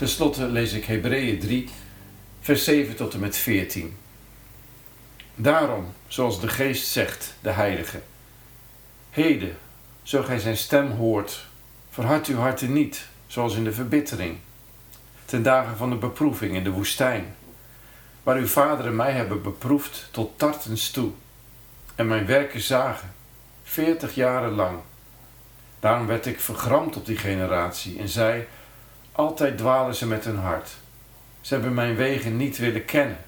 Ten 0.00 0.08
slotte 0.08 0.46
lees 0.46 0.72
ik 0.72 0.84
Hebreeën 0.84 1.38
3, 1.38 1.68
vers 2.40 2.64
7 2.64 2.96
tot 2.96 3.14
en 3.14 3.20
met 3.20 3.36
14. 3.36 3.96
Daarom, 5.34 5.86
zoals 6.06 6.40
de 6.40 6.48
geest 6.48 6.86
zegt, 6.86 7.34
de 7.40 7.50
heilige. 7.50 8.00
Heden, 9.10 9.56
zo 10.02 10.22
gij 10.22 10.38
zijn 10.38 10.56
stem 10.56 10.90
hoort, 10.90 11.46
verhard 11.90 12.26
uw 12.26 12.36
harten 12.36 12.72
niet, 12.72 13.06
zoals 13.26 13.54
in 13.54 13.64
de 13.64 13.72
verbittering. 13.72 14.38
Ten 15.24 15.42
dagen 15.42 15.76
van 15.76 15.90
de 15.90 15.96
beproeving 15.96 16.54
in 16.54 16.64
de 16.64 16.70
woestijn, 16.70 17.34
waar 18.22 18.36
uw 18.36 18.46
vaderen 18.46 18.96
mij 18.96 19.12
hebben 19.12 19.42
beproefd 19.42 20.08
tot 20.10 20.38
tartens 20.38 20.90
toe, 20.90 21.10
en 21.94 22.06
mijn 22.06 22.26
werken 22.26 22.60
zagen, 22.60 23.12
veertig 23.62 24.14
jaren 24.14 24.52
lang. 24.52 24.78
Daarom 25.80 26.06
werd 26.06 26.26
ik 26.26 26.40
vergramd 26.40 26.96
op 26.96 27.06
die 27.06 27.16
generatie 27.16 27.98
en 27.98 28.08
zei, 28.08 28.46
altijd 29.12 29.58
dwalen 29.58 29.94
ze 29.94 30.06
met 30.06 30.24
hun 30.24 30.38
hart. 30.38 30.76
Ze 31.40 31.54
hebben 31.54 31.74
mijn 31.74 31.96
wegen 31.96 32.36
niet 32.36 32.58
willen 32.58 32.84
kennen, 32.84 33.18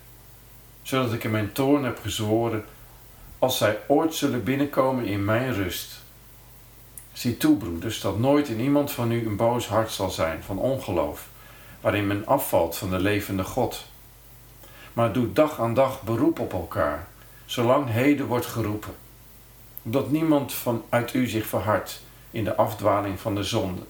zodat 0.83 1.13
ik 1.13 1.25
in 1.25 1.31
mijn 1.31 1.53
toorn 1.53 1.85
heb 1.85 1.99
gezworen, 1.99 2.65
als 3.39 3.59
zij 3.59 3.79
ooit 3.87 4.15
zullen 4.15 4.45
binnenkomen 4.45 5.05
in 5.05 5.25
mijn 5.25 5.55
rust. 5.55 6.01
Zie 7.13 7.37
toe, 7.37 7.57
broeders, 7.57 8.01
dat 8.01 8.19
nooit 8.19 8.49
in 8.49 8.61
iemand 8.61 8.93
van 8.93 9.13
u 9.13 9.27
een 9.27 9.37
boos 9.37 9.69
hart 9.69 9.91
zal 9.91 10.11
zijn 10.11 10.43
van 10.43 10.59
ongeloof, 10.59 11.29
waarin 11.81 12.07
men 12.07 12.27
afvalt 12.27 12.77
van 12.77 12.91
de 12.91 12.99
levende 12.99 13.45
God. 13.45 13.85
Maar 14.93 15.13
doe 15.13 15.33
dag 15.33 15.61
aan 15.61 15.75
dag 15.75 16.03
beroep 16.03 16.39
op 16.39 16.53
elkaar, 16.53 17.07
zolang 17.45 17.91
heden 17.91 18.27
wordt 18.27 18.47
geroepen, 18.47 18.95
opdat 19.83 20.11
niemand 20.11 20.53
van 20.53 20.85
uit 20.89 21.15
u 21.15 21.27
zich 21.27 21.47
verhardt 21.47 22.03
in 22.31 22.45
de 22.45 22.57
afdwaling 22.57 23.21
van 23.21 23.35
de 23.35 23.43
zonde. 23.43 23.83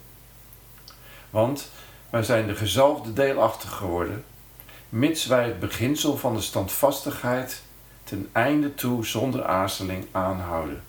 Want 1.33 1.71
wij 2.11 2.23
zijn 2.23 2.47
de 2.47 2.55
gezalfde 2.55 3.13
deelachtig 3.13 3.73
geworden, 3.73 4.25
mits 4.89 5.27
wij 5.27 5.45
het 5.45 5.61
beginsel 5.61 6.17
van 6.17 6.35
de 6.35 6.41
standvastigheid 6.41 7.63
ten 8.05 8.29
einde 8.33 8.75
toe 8.75 9.07
zonder 9.07 9.45
aarzeling 9.45 10.07
aanhouden. 10.11 10.83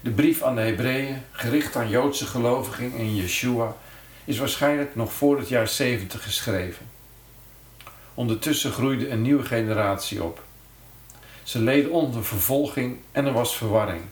De 0.00 0.10
brief 0.10 0.42
aan 0.42 0.54
de 0.54 0.60
Hebreeën, 0.60 1.22
gericht 1.30 1.76
aan 1.76 1.88
Joodse 1.88 2.26
gelovigen 2.26 2.92
in 2.92 3.14
Yeshua, 3.14 3.76
is 4.24 4.38
waarschijnlijk 4.38 4.94
nog 4.94 5.12
voor 5.12 5.38
het 5.38 5.48
jaar 5.48 5.68
70 5.68 6.22
geschreven. 6.22 6.86
Ondertussen 8.14 8.72
groeide 8.72 9.08
een 9.08 9.22
nieuwe 9.22 9.44
generatie 9.44 10.22
op. 10.22 10.42
Ze 11.42 11.58
leden 11.58 11.90
onder 11.90 12.24
vervolging 12.24 12.98
en 13.12 13.26
er 13.26 13.32
was 13.32 13.56
verwarring. 13.56 14.02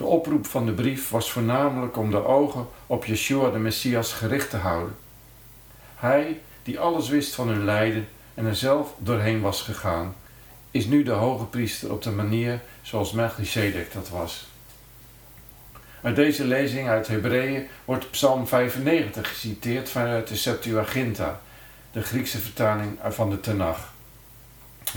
De 0.00 0.06
oproep 0.06 0.46
van 0.46 0.66
de 0.66 0.72
brief 0.72 1.10
was 1.10 1.32
voornamelijk 1.32 1.96
om 1.96 2.10
de 2.10 2.24
ogen 2.24 2.68
op 2.86 3.04
Yeshua 3.04 3.50
de 3.50 3.58
Messias 3.58 4.12
gericht 4.12 4.50
te 4.50 4.56
houden. 4.56 4.96
Hij, 5.96 6.40
die 6.62 6.78
alles 6.78 7.08
wist 7.08 7.34
van 7.34 7.48
hun 7.48 7.64
lijden 7.64 8.08
en 8.34 8.46
er 8.46 8.56
zelf 8.56 8.94
doorheen 8.98 9.40
was 9.40 9.62
gegaan, 9.62 10.14
is 10.70 10.86
nu 10.86 11.02
de 11.02 11.10
hoge 11.10 11.44
priester 11.44 11.92
op 11.92 12.02
de 12.02 12.10
manier 12.10 12.60
zoals 12.82 13.12
Melchizedek 13.12 13.92
dat 13.92 14.08
was. 14.08 14.48
Uit 16.02 16.16
deze 16.16 16.44
lezing 16.44 16.88
uit 16.88 17.08
Hebreeën 17.08 17.66
wordt 17.84 18.10
Psalm 18.10 18.46
95 18.46 19.28
geciteerd 19.28 19.90
vanuit 19.90 20.28
de 20.28 20.36
Septuaginta, 20.36 21.40
de 21.92 22.02
Griekse 22.02 22.38
vertaling 22.38 22.98
van 23.08 23.30
de 23.30 23.40
Tenach. 23.40 23.92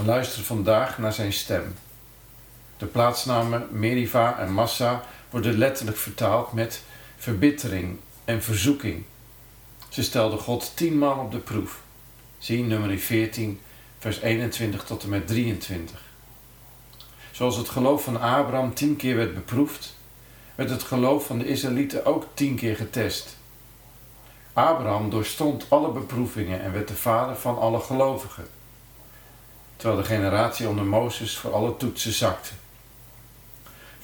Luister 0.04 0.42
vandaag 0.42 0.98
naar 0.98 1.12
zijn 1.12 1.32
stem. 1.32 1.74
De 2.76 2.86
plaatsnamen 2.86 3.66
Meriva 3.70 4.38
en 4.38 4.52
Massa 4.52 5.04
worden 5.30 5.58
letterlijk 5.58 5.96
vertaald 5.96 6.52
met 6.52 6.82
verbittering 7.16 7.98
en 8.24 8.42
verzoeking. 8.42 9.04
Ze 9.88 10.02
stelden 10.02 10.38
God 10.38 10.76
tienmaal 10.76 11.18
op 11.18 11.32
de 11.32 11.38
proef. 11.38 11.80
Zie 12.38 12.64
nummer 12.64 12.98
14, 12.98 13.60
vers 13.98 14.20
21 14.20 14.84
tot 14.84 15.02
en 15.02 15.08
met 15.08 15.26
23. 15.26 16.00
Zoals 17.30 17.56
het 17.56 17.68
geloof 17.68 18.04
van 18.04 18.20
Abraham 18.20 18.74
tien 18.74 18.96
keer 18.96 19.16
werd 19.16 19.34
beproefd, 19.34 19.96
werd 20.54 20.70
het 20.70 20.82
geloof 20.82 21.26
van 21.26 21.38
de 21.38 21.46
Israëlieten 21.46 22.06
ook 22.06 22.26
tien 22.34 22.56
keer 22.56 22.76
getest. 22.76 23.36
Abraham 24.52 25.10
doorstond 25.10 25.66
alle 25.68 25.92
beproevingen 25.92 26.62
en 26.62 26.72
werd 26.72 26.88
de 26.88 26.96
vader 26.96 27.36
van 27.36 27.58
alle 27.58 27.80
gelovigen, 27.80 28.46
terwijl 29.76 30.00
de 30.00 30.06
generatie 30.06 30.68
onder 30.68 30.84
Mozes 30.84 31.36
voor 31.36 31.52
alle 31.52 31.76
toetsen 31.76 32.12
zakte. 32.12 32.50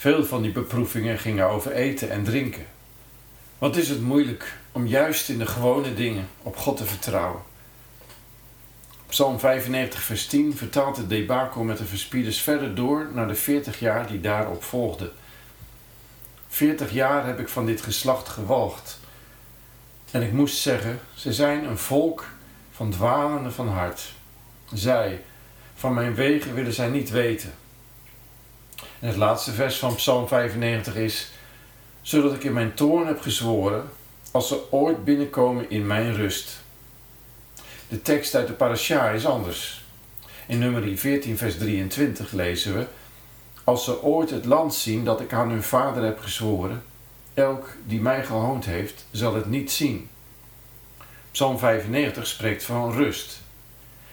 Veel 0.01 0.25
van 0.25 0.43
die 0.43 0.53
beproevingen 0.53 1.19
gingen 1.19 1.49
over 1.49 1.73
eten 1.73 2.11
en 2.11 2.25
drinken. 2.25 2.67
Wat 3.59 3.77
is 3.77 3.89
het 3.89 4.01
moeilijk 4.01 4.57
om 4.73 4.87
juist 4.87 5.29
in 5.29 5.39
de 5.39 5.47
gewone 5.47 5.95
dingen 5.95 6.29
op 6.43 6.57
God 6.57 6.77
te 6.77 6.85
vertrouwen? 6.85 7.43
Psalm 9.07 9.39
95, 9.39 10.01
vers 10.01 10.27
10 10.27 10.57
vertaalt 10.57 10.97
het 10.97 11.09
debakel 11.09 11.63
met 11.63 11.79
de 11.79 11.85
verspieders 11.85 12.41
verder 12.41 12.75
door 12.75 13.09
naar 13.15 13.29
de 13.29 13.35
40 13.35 13.81
jaar 13.81 14.07
die 14.07 14.21
daarop 14.21 14.63
volgden. 14.63 15.11
40 16.49 16.93
jaar 16.93 17.27
heb 17.27 17.39
ik 17.39 17.49
van 17.49 17.67
dit 17.67 17.83
geslacht 17.83 18.29
gewalgd. 18.29 19.01
En 20.11 20.23
ik 20.23 20.33
moest 20.33 20.59
zeggen, 20.59 21.01
ze 21.15 21.33
zijn 21.33 21.65
een 21.65 21.79
volk 21.79 22.27
van 22.71 22.91
dwalenden 22.91 23.53
van 23.53 23.69
hart. 23.69 24.13
Zij, 24.73 25.23
van 25.75 25.95
mijn 25.95 26.15
wegen 26.15 26.55
willen 26.55 26.73
zij 26.73 26.89
niet 26.89 27.11
weten. 27.11 27.53
En 29.01 29.09
het 29.09 29.17
laatste 29.17 29.53
vers 29.53 29.79
van 29.79 29.95
Psalm 29.95 30.29
95 30.29 30.95
is, 30.95 31.31
zodat 32.03 32.35
ik 32.35 32.45
in 32.45 32.53
mijn 32.53 32.75
toorn 32.75 33.07
heb 33.07 33.21
gezworen, 33.21 33.91
als 34.31 34.49
ze 34.49 34.73
ooit 34.73 35.05
binnenkomen 35.05 35.71
in 35.71 35.87
mijn 35.87 36.15
rust. 36.15 36.61
De 37.89 38.03
tekst 38.03 38.35
uit 38.35 38.47
de 38.47 38.53
parasha 38.53 39.11
is 39.11 39.27
anders. 39.27 39.85
In 40.47 40.59
nummer 40.59 40.99
14 40.99 41.37
vers 41.37 41.59
23 41.59 42.33
lezen 42.33 42.75
we, 42.75 42.87
als 43.65 43.85
ze 43.85 44.03
ooit 44.03 44.31
het 44.31 44.45
land 44.45 44.75
zien 44.75 45.05
dat 45.05 45.21
ik 45.21 45.33
aan 45.33 45.51
hun 45.51 45.63
vader 45.63 46.05
heb 46.05 46.19
gezworen, 46.19 46.83
elk 47.35 47.69
die 47.85 48.01
mij 48.01 48.25
gehoond 48.25 48.65
heeft, 48.65 49.05
zal 49.11 49.35
het 49.35 49.47
niet 49.47 49.73
zien. 49.73 50.09
Psalm 51.31 51.59
95 51.59 52.27
spreekt 52.27 52.65
van 52.65 52.93
rust 52.93 53.41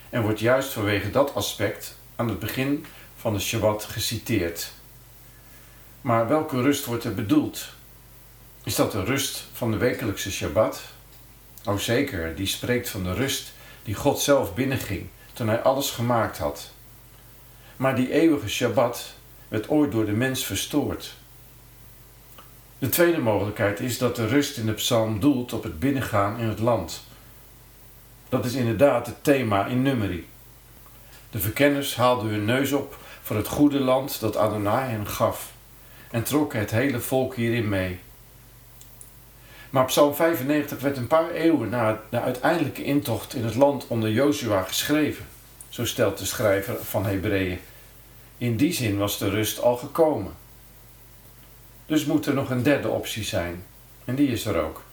en 0.09 0.21
wordt 0.21 0.39
juist 0.39 0.73
vanwege 0.73 1.09
dat 1.09 1.35
aspect 1.35 1.95
aan 2.15 2.27
het 2.27 2.39
begin 2.39 2.85
van 3.15 3.33
de 3.33 3.39
Shabbat 3.39 3.83
geciteerd. 3.83 4.71
Maar 6.07 6.27
welke 6.27 6.61
rust 6.61 6.85
wordt 6.85 7.03
er 7.03 7.13
bedoeld? 7.13 7.65
Is 8.63 8.75
dat 8.75 8.91
de 8.91 9.03
rust 9.03 9.45
van 9.53 9.71
de 9.71 9.77
wekelijkse 9.77 10.31
Shabbat? 10.31 10.81
Oh 11.65 11.77
zeker, 11.77 12.35
die 12.35 12.45
spreekt 12.45 12.89
van 12.89 13.03
de 13.03 13.13
rust 13.13 13.53
die 13.83 13.95
God 13.95 14.19
zelf 14.19 14.53
binnenging 14.53 15.07
toen 15.33 15.47
hij 15.47 15.61
alles 15.61 15.91
gemaakt 15.91 16.37
had. 16.37 16.71
Maar 17.75 17.95
die 17.95 18.11
eeuwige 18.11 18.49
Shabbat 18.49 19.13
werd 19.47 19.69
ooit 19.69 19.91
door 19.91 20.05
de 20.05 20.11
mens 20.11 20.45
verstoord. 20.45 21.13
De 22.79 22.89
tweede 22.89 23.19
mogelijkheid 23.19 23.79
is 23.79 23.97
dat 23.97 24.15
de 24.15 24.27
rust 24.27 24.57
in 24.57 24.65
de 24.65 24.73
psalm 24.73 25.19
doelt 25.19 25.53
op 25.53 25.63
het 25.63 25.79
binnengaan 25.79 26.39
in 26.39 26.47
het 26.47 26.59
land. 26.59 27.03
Dat 28.29 28.45
is 28.45 28.53
inderdaad 28.53 29.05
het 29.05 29.23
thema 29.23 29.65
in 29.65 29.81
Numeri. 29.81 30.27
De 31.29 31.39
verkenners 31.39 31.95
haalden 31.95 32.29
hun 32.29 32.45
neus 32.45 32.71
op 32.71 32.97
voor 33.21 33.35
het 33.35 33.47
goede 33.47 33.79
land 33.79 34.19
dat 34.19 34.37
Adonai 34.37 34.89
hen 34.89 35.07
gaf 35.07 35.55
en 36.11 36.23
trokken 36.23 36.59
het 36.59 36.71
hele 36.71 36.99
volk 36.99 37.35
hierin 37.35 37.69
mee. 37.69 37.99
Maar 39.69 39.85
Psalm 39.85 40.15
95 40.15 40.79
werd 40.79 40.97
een 40.97 41.07
paar 41.07 41.31
eeuwen 41.31 41.69
na 41.69 42.01
de 42.09 42.21
uiteindelijke 42.21 42.83
intocht 42.83 43.33
in 43.33 43.43
het 43.43 43.55
land 43.55 43.87
onder 43.87 44.11
Jozua 44.11 44.61
geschreven, 44.61 45.25
zo 45.69 45.85
stelt 45.85 46.17
de 46.17 46.25
schrijver 46.25 46.83
van 46.83 47.05
Hebreeën. 47.05 47.59
In 48.37 48.57
die 48.57 48.73
zin 48.73 48.97
was 48.97 49.17
de 49.17 49.29
rust 49.29 49.61
al 49.61 49.77
gekomen. 49.77 50.33
Dus 51.85 52.05
moet 52.05 52.25
er 52.25 52.33
nog 52.33 52.49
een 52.49 52.63
derde 52.63 52.89
optie 52.89 53.23
zijn, 53.23 53.63
en 54.05 54.15
die 54.15 54.27
is 54.27 54.45
er 54.45 54.61
ook. 54.61 54.83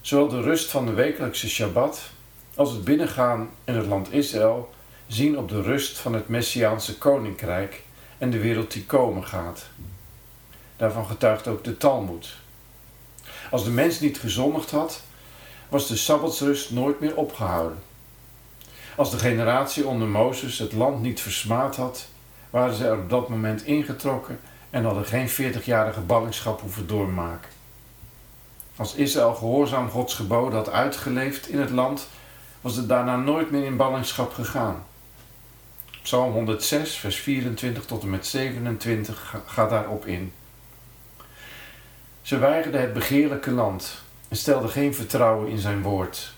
Zowel 0.00 0.28
de 0.28 0.40
rust 0.40 0.70
van 0.70 0.86
de 0.86 0.92
wekelijkse 0.92 1.48
Shabbat 1.48 2.10
als 2.54 2.72
het 2.72 2.84
binnengaan 2.84 3.50
in 3.64 3.74
het 3.74 3.86
land 3.86 4.12
Israël 4.12 4.70
zien 5.06 5.38
op 5.38 5.48
de 5.48 5.62
rust 5.62 5.98
van 5.98 6.12
het 6.12 6.28
Messiaanse 6.28 6.98
koninkrijk 6.98 7.82
en 8.18 8.30
de 8.30 8.38
wereld 8.38 8.72
die 8.72 8.84
komen 8.84 9.26
gaat. 9.26 9.70
Daarvan 10.82 11.06
getuigt 11.06 11.48
ook 11.48 11.64
de 11.64 11.76
Talmud. 11.76 12.34
Als 13.50 13.64
de 13.64 13.70
mens 13.70 14.00
niet 14.00 14.18
gezondigd 14.18 14.70
had, 14.70 15.02
was 15.68 15.88
de 15.88 15.96
Sabbatsrust 15.96 16.70
nooit 16.70 17.00
meer 17.00 17.16
opgehouden. 17.16 17.78
Als 18.96 19.10
de 19.10 19.18
generatie 19.18 19.86
onder 19.86 20.08
Mozes 20.08 20.58
het 20.58 20.72
land 20.72 21.02
niet 21.02 21.20
versmaad 21.20 21.76
had, 21.76 22.06
waren 22.50 22.74
ze 22.74 22.86
er 22.86 22.98
op 22.98 23.10
dat 23.10 23.28
moment 23.28 23.64
ingetrokken 23.64 24.40
en 24.70 24.84
hadden 24.84 25.04
geen 25.04 25.28
40-jarige 25.28 26.00
ballingschap 26.00 26.60
hoeven 26.60 26.86
doormaken. 26.86 27.50
Als 28.76 28.94
Israël 28.94 29.34
gehoorzaam 29.34 29.90
Gods 29.90 30.14
geboden 30.14 30.58
had 30.58 30.70
uitgeleefd 30.70 31.48
in 31.48 31.60
het 31.60 31.70
land, 31.70 32.08
was 32.60 32.76
het 32.76 32.88
daarna 32.88 33.16
nooit 33.16 33.50
meer 33.50 33.64
in 33.64 33.76
ballingschap 33.76 34.32
gegaan. 34.32 34.84
Psalm 36.02 36.32
106, 36.32 36.96
vers 36.96 37.16
24 37.16 37.84
tot 37.84 38.02
en 38.02 38.10
met 38.10 38.26
27 38.26 39.34
gaat 39.46 39.70
daarop 39.70 40.06
in. 40.06 40.32
Ze 42.22 42.38
weigerden 42.38 42.80
het 42.80 42.92
begeerlijke 42.92 43.50
land 43.50 44.02
en 44.28 44.36
stelden 44.36 44.70
geen 44.70 44.94
vertrouwen 44.94 45.48
in 45.48 45.58
zijn 45.58 45.82
woord. 45.82 46.32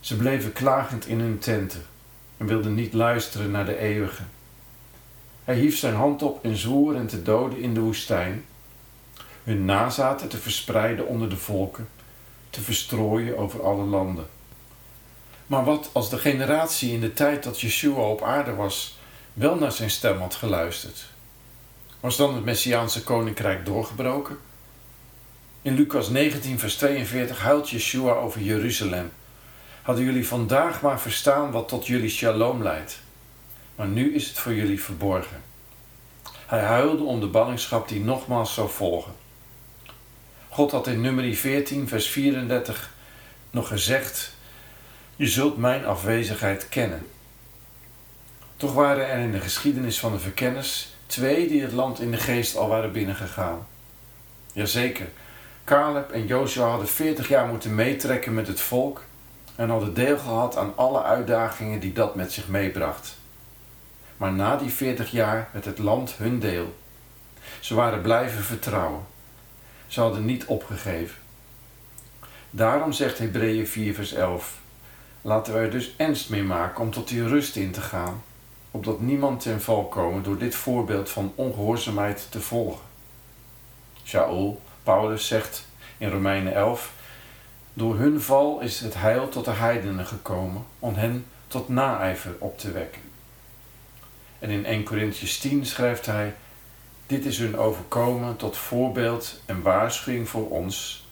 Ze 0.00 0.16
bleven 0.16 0.52
klagend 0.52 1.06
in 1.06 1.20
hun 1.20 1.38
tenten 1.38 1.86
en 2.36 2.46
wilden 2.46 2.74
niet 2.74 2.92
luisteren 2.92 3.50
naar 3.50 3.64
de 3.64 3.78
eeuwige. 3.78 4.22
Hij 5.44 5.56
hief 5.56 5.78
zijn 5.78 5.94
hand 5.94 6.22
op 6.22 6.44
en 6.44 6.56
zwoer 6.56 6.94
hen 6.94 7.06
te 7.06 7.22
doden 7.22 7.60
in 7.60 7.74
de 7.74 7.80
woestijn, 7.80 8.44
hun 9.44 9.64
nazaten 9.64 10.28
te 10.28 10.38
verspreiden 10.38 11.06
onder 11.06 11.30
de 11.30 11.36
volken, 11.36 11.88
te 12.50 12.60
verstrooien 12.60 13.38
over 13.38 13.62
alle 13.62 13.84
landen. 13.84 14.26
Maar 15.46 15.64
wat 15.64 15.90
als 15.92 16.10
de 16.10 16.18
generatie 16.18 16.92
in 16.92 17.00
de 17.00 17.12
tijd 17.12 17.42
dat 17.42 17.60
Yeshua 17.60 18.00
op 18.00 18.22
aarde 18.22 18.54
was, 18.54 18.98
wel 19.32 19.56
naar 19.56 19.72
zijn 19.72 19.90
stem 19.90 20.18
had 20.18 20.34
geluisterd? 20.34 21.06
Was 22.00 22.16
dan 22.16 22.34
het 22.34 22.44
Messiaanse 22.44 23.02
koninkrijk 23.02 23.64
doorgebroken? 23.64 24.38
In 25.66 25.74
Lucas 25.74 26.08
19, 26.08 26.58
vers 26.58 26.76
42 26.76 27.38
huilt 27.40 27.70
Yeshua 27.70 28.12
over 28.12 28.40
Jeruzalem. 28.40 29.12
Hadden 29.82 30.04
jullie 30.04 30.26
vandaag 30.26 30.82
maar 30.82 31.00
verstaan 31.00 31.50
wat 31.50 31.68
tot 31.68 31.86
jullie 31.86 32.08
shalom 32.08 32.62
leidt. 32.62 33.00
Maar 33.76 33.86
nu 33.86 34.14
is 34.14 34.28
het 34.28 34.38
voor 34.38 34.54
jullie 34.54 34.82
verborgen. 34.82 35.42
Hij 36.46 36.60
huilde 36.60 37.02
om 37.02 37.20
de 37.20 37.26
ballingschap 37.26 37.88
die 37.88 38.00
nogmaals 38.00 38.54
zou 38.54 38.70
volgen. 38.70 39.12
God 40.48 40.70
had 40.70 40.86
in 40.86 41.00
nummer 41.00 41.34
14, 41.34 41.88
vers 41.88 42.08
34 42.08 42.92
nog 43.50 43.68
gezegd: 43.68 44.32
Je 45.16 45.26
zult 45.26 45.56
mijn 45.56 45.86
afwezigheid 45.86 46.68
kennen. 46.68 47.06
Toch 48.56 48.74
waren 48.74 49.08
er 49.08 49.18
in 49.18 49.32
de 49.32 49.40
geschiedenis 49.40 49.98
van 49.98 50.12
de 50.12 50.18
verkenners 50.18 50.88
twee 51.06 51.48
die 51.48 51.62
het 51.62 51.72
land 51.72 52.00
in 52.00 52.10
de 52.10 52.16
geest 52.16 52.56
al 52.56 52.68
waren 52.68 52.92
binnengegaan. 52.92 53.66
Jazeker, 54.52 55.08
Caleb 55.66 56.10
en 56.10 56.26
Joshua 56.26 56.68
hadden 56.68 56.88
40 56.88 57.28
jaar 57.28 57.46
moeten 57.46 57.74
meetrekken 57.74 58.34
met 58.34 58.46
het 58.46 58.60
volk 58.60 59.02
en 59.56 59.68
hadden 59.68 59.94
deel 59.94 60.18
gehad 60.18 60.56
aan 60.56 60.72
alle 60.76 61.02
uitdagingen 61.02 61.80
die 61.80 61.92
dat 61.92 62.14
met 62.14 62.32
zich 62.32 62.48
meebracht. 62.48 63.16
Maar 64.16 64.32
na 64.32 64.56
die 64.56 64.70
40 64.70 65.10
jaar 65.10 65.48
werd 65.52 65.64
het 65.64 65.78
land 65.78 66.14
hun 66.16 66.38
deel. 66.38 66.76
Ze 67.60 67.74
waren 67.74 68.00
blijven 68.00 68.42
vertrouwen. 68.42 69.06
Ze 69.86 70.00
hadden 70.00 70.24
niet 70.24 70.44
opgegeven. 70.44 71.16
Daarom 72.50 72.92
zegt 72.92 73.18
Hebreeën 73.18 73.66
4 73.66 73.94
vers 73.94 74.12
11: 74.12 74.58
Laten 75.22 75.52
we 75.52 75.58
er 75.58 75.70
dus 75.70 75.94
ernst 75.96 76.30
mee 76.30 76.42
maken 76.42 76.82
om 76.82 76.90
tot 76.90 77.08
die 77.08 77.28
rust 77.28 77.56
in 77.56 77.70
te 77.70 77.80
gaan, 77.80 78.22
opdat 78.70 79.00
niemand 79.00 79.40
ten 79.40 79.60
val 79.60 79.84
komen 79.84 80.22
door 80.22 80.38
dit 80.38 80.54
voorbeeld 80.54 81.10
van 81.10 81.32
ongehoorzaamheid 81.34 82.26
te 82.30 82.40
volgen. 82.40 82.84
Shaul, 84.04 84.60
Paulus 84.86 85.26
zegt 85.26 85.66
in 85.98 86.10
Romeinen 86.10 86.54
11: 86.54 86.92
Door 87.72 87.98
hun 87.98 88.20
val 88.20 88.60
is 88.60 88.80
het 88.80 88.94
heil 88.94 89.28
tot 89.28 89.44
de 89.44 89.50
heidenen 89.50 90.06
gekomen 90.06 90.66
om 90.78 90.94
hen 90.94 91.26
tot 91.46 91.68
naijver 91.68 92.34
op 92.38 92.58
te 92.58 92.72
wekken. 92.72 93.00
En 94.38 94.50
in 94.50 94.64
1 94.64 94.84
Corinthians 94.84 95.38
10 95.38 95.66
schrijft 95.66 96.06
hij: 96.06 96.34
Dit 97.06 97.24
is 97.24 97.38
hun 97.38 97.56
overkomen 97.56 98.36
tot 98.36 98.56
voorbeeld 98.56 99.42
en 99.46 99.62
waarschuwing 99.62 100.28
voor 100.28 100.50
ons, 100.50 101.06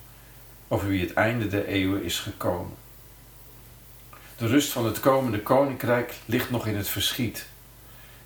over 0.68 0.88
wie 0.88 1.00
het 1.00 1.12
einde 1.12 1.48
der 1.48 1.66
eeuwen 1.66 2.04
is 2.04 2.18
gekomen. 2.18 2.74
De 4.36 4.46
rust 4.46 4.72
van 4.72 4.84
het 4.84 5.00
komende 5.00 5.40
koninkrijk 5.40 6.14
ligt 6.24 6.50
nog 6.50 6.66
in 6.66 6.76
het 6.76 6.88
verschiet, 6.88 7.46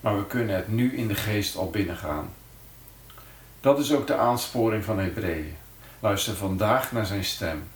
maar 0.00 0.16
we 0.16 0.26
kunnen 0.26 0.56
het 0.56 0.68
nu 0.68 0.96
in 0.96 1.08
de 1.08 1.14
geest 1.14 1.56
al 1.56 1.70
binnengaan. 1.70 2.30
Dat 3.60 3.78
is 3.78 3.92
ook 3.92 4.06
de 4.06 4.16
aansporing 4.16 4.84
van 4.84 4.98
Hebreeën. 4.98 5.56
Luister 6.00 6.34
vandaag 6.34 6.92
naar 6.92 7.06
zijn 7.06 7.24
stem. 7.24 7.68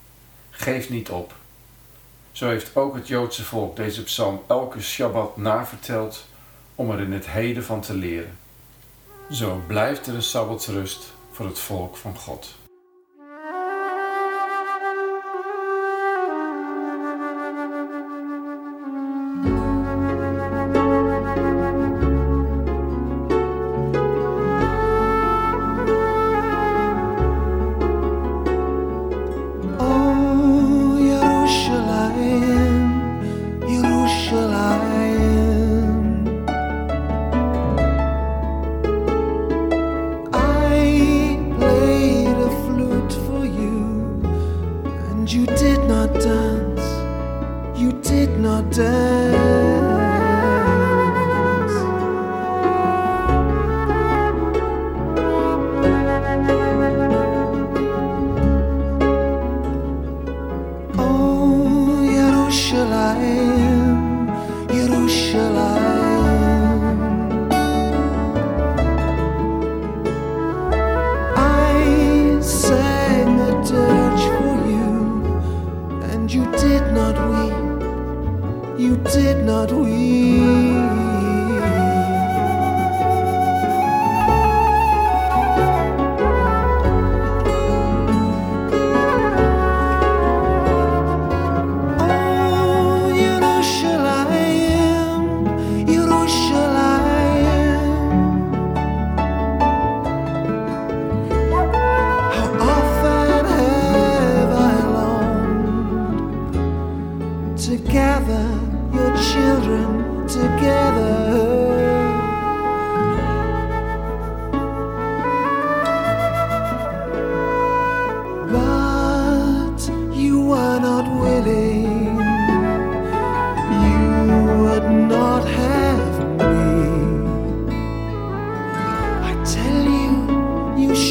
Geef 0.51 0.91
niet 0.91 1.11
op. 1.11 1.35
Zo 2.33 2.49
heeft 2.49 2.77
ook 2.77 2.95
het 2.95 3.09
Joodse 3.09 3.45
volk 3.45 3.77
deze 3.77 4.03
psalm 4.03 4.43
elke 4.49 4.83
Shabbat 4.83 5.37
naverteld 5.37 6.27
om 6.75 6.91
er 6.91 7.01
in 7.01 7.13
het 7.13 7.29
heden 7.29 7.65
van 7.65 7.81
te 7.81 7.95
leren. 7.95 8.39
Zo 9.31 9.61
blijft 9.67 10.07
er 10.07 10.15
een 10.15 10.23
Sabbatsrust 10.23 11.13
voor 11.33 11.47
het 11.47 11.59
volk 11.59 11.97
van 11.97 12.17
God. 12.17 12.55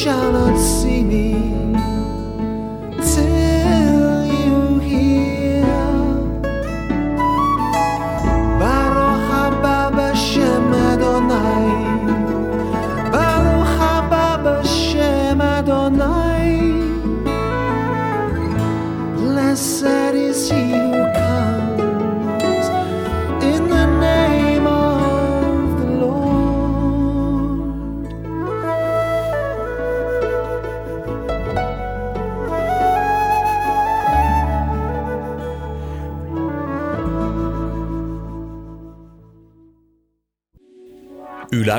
Shall 0.04 0.32
not 0.32 0.58
see 0.58 1.04
me 1.04 1.51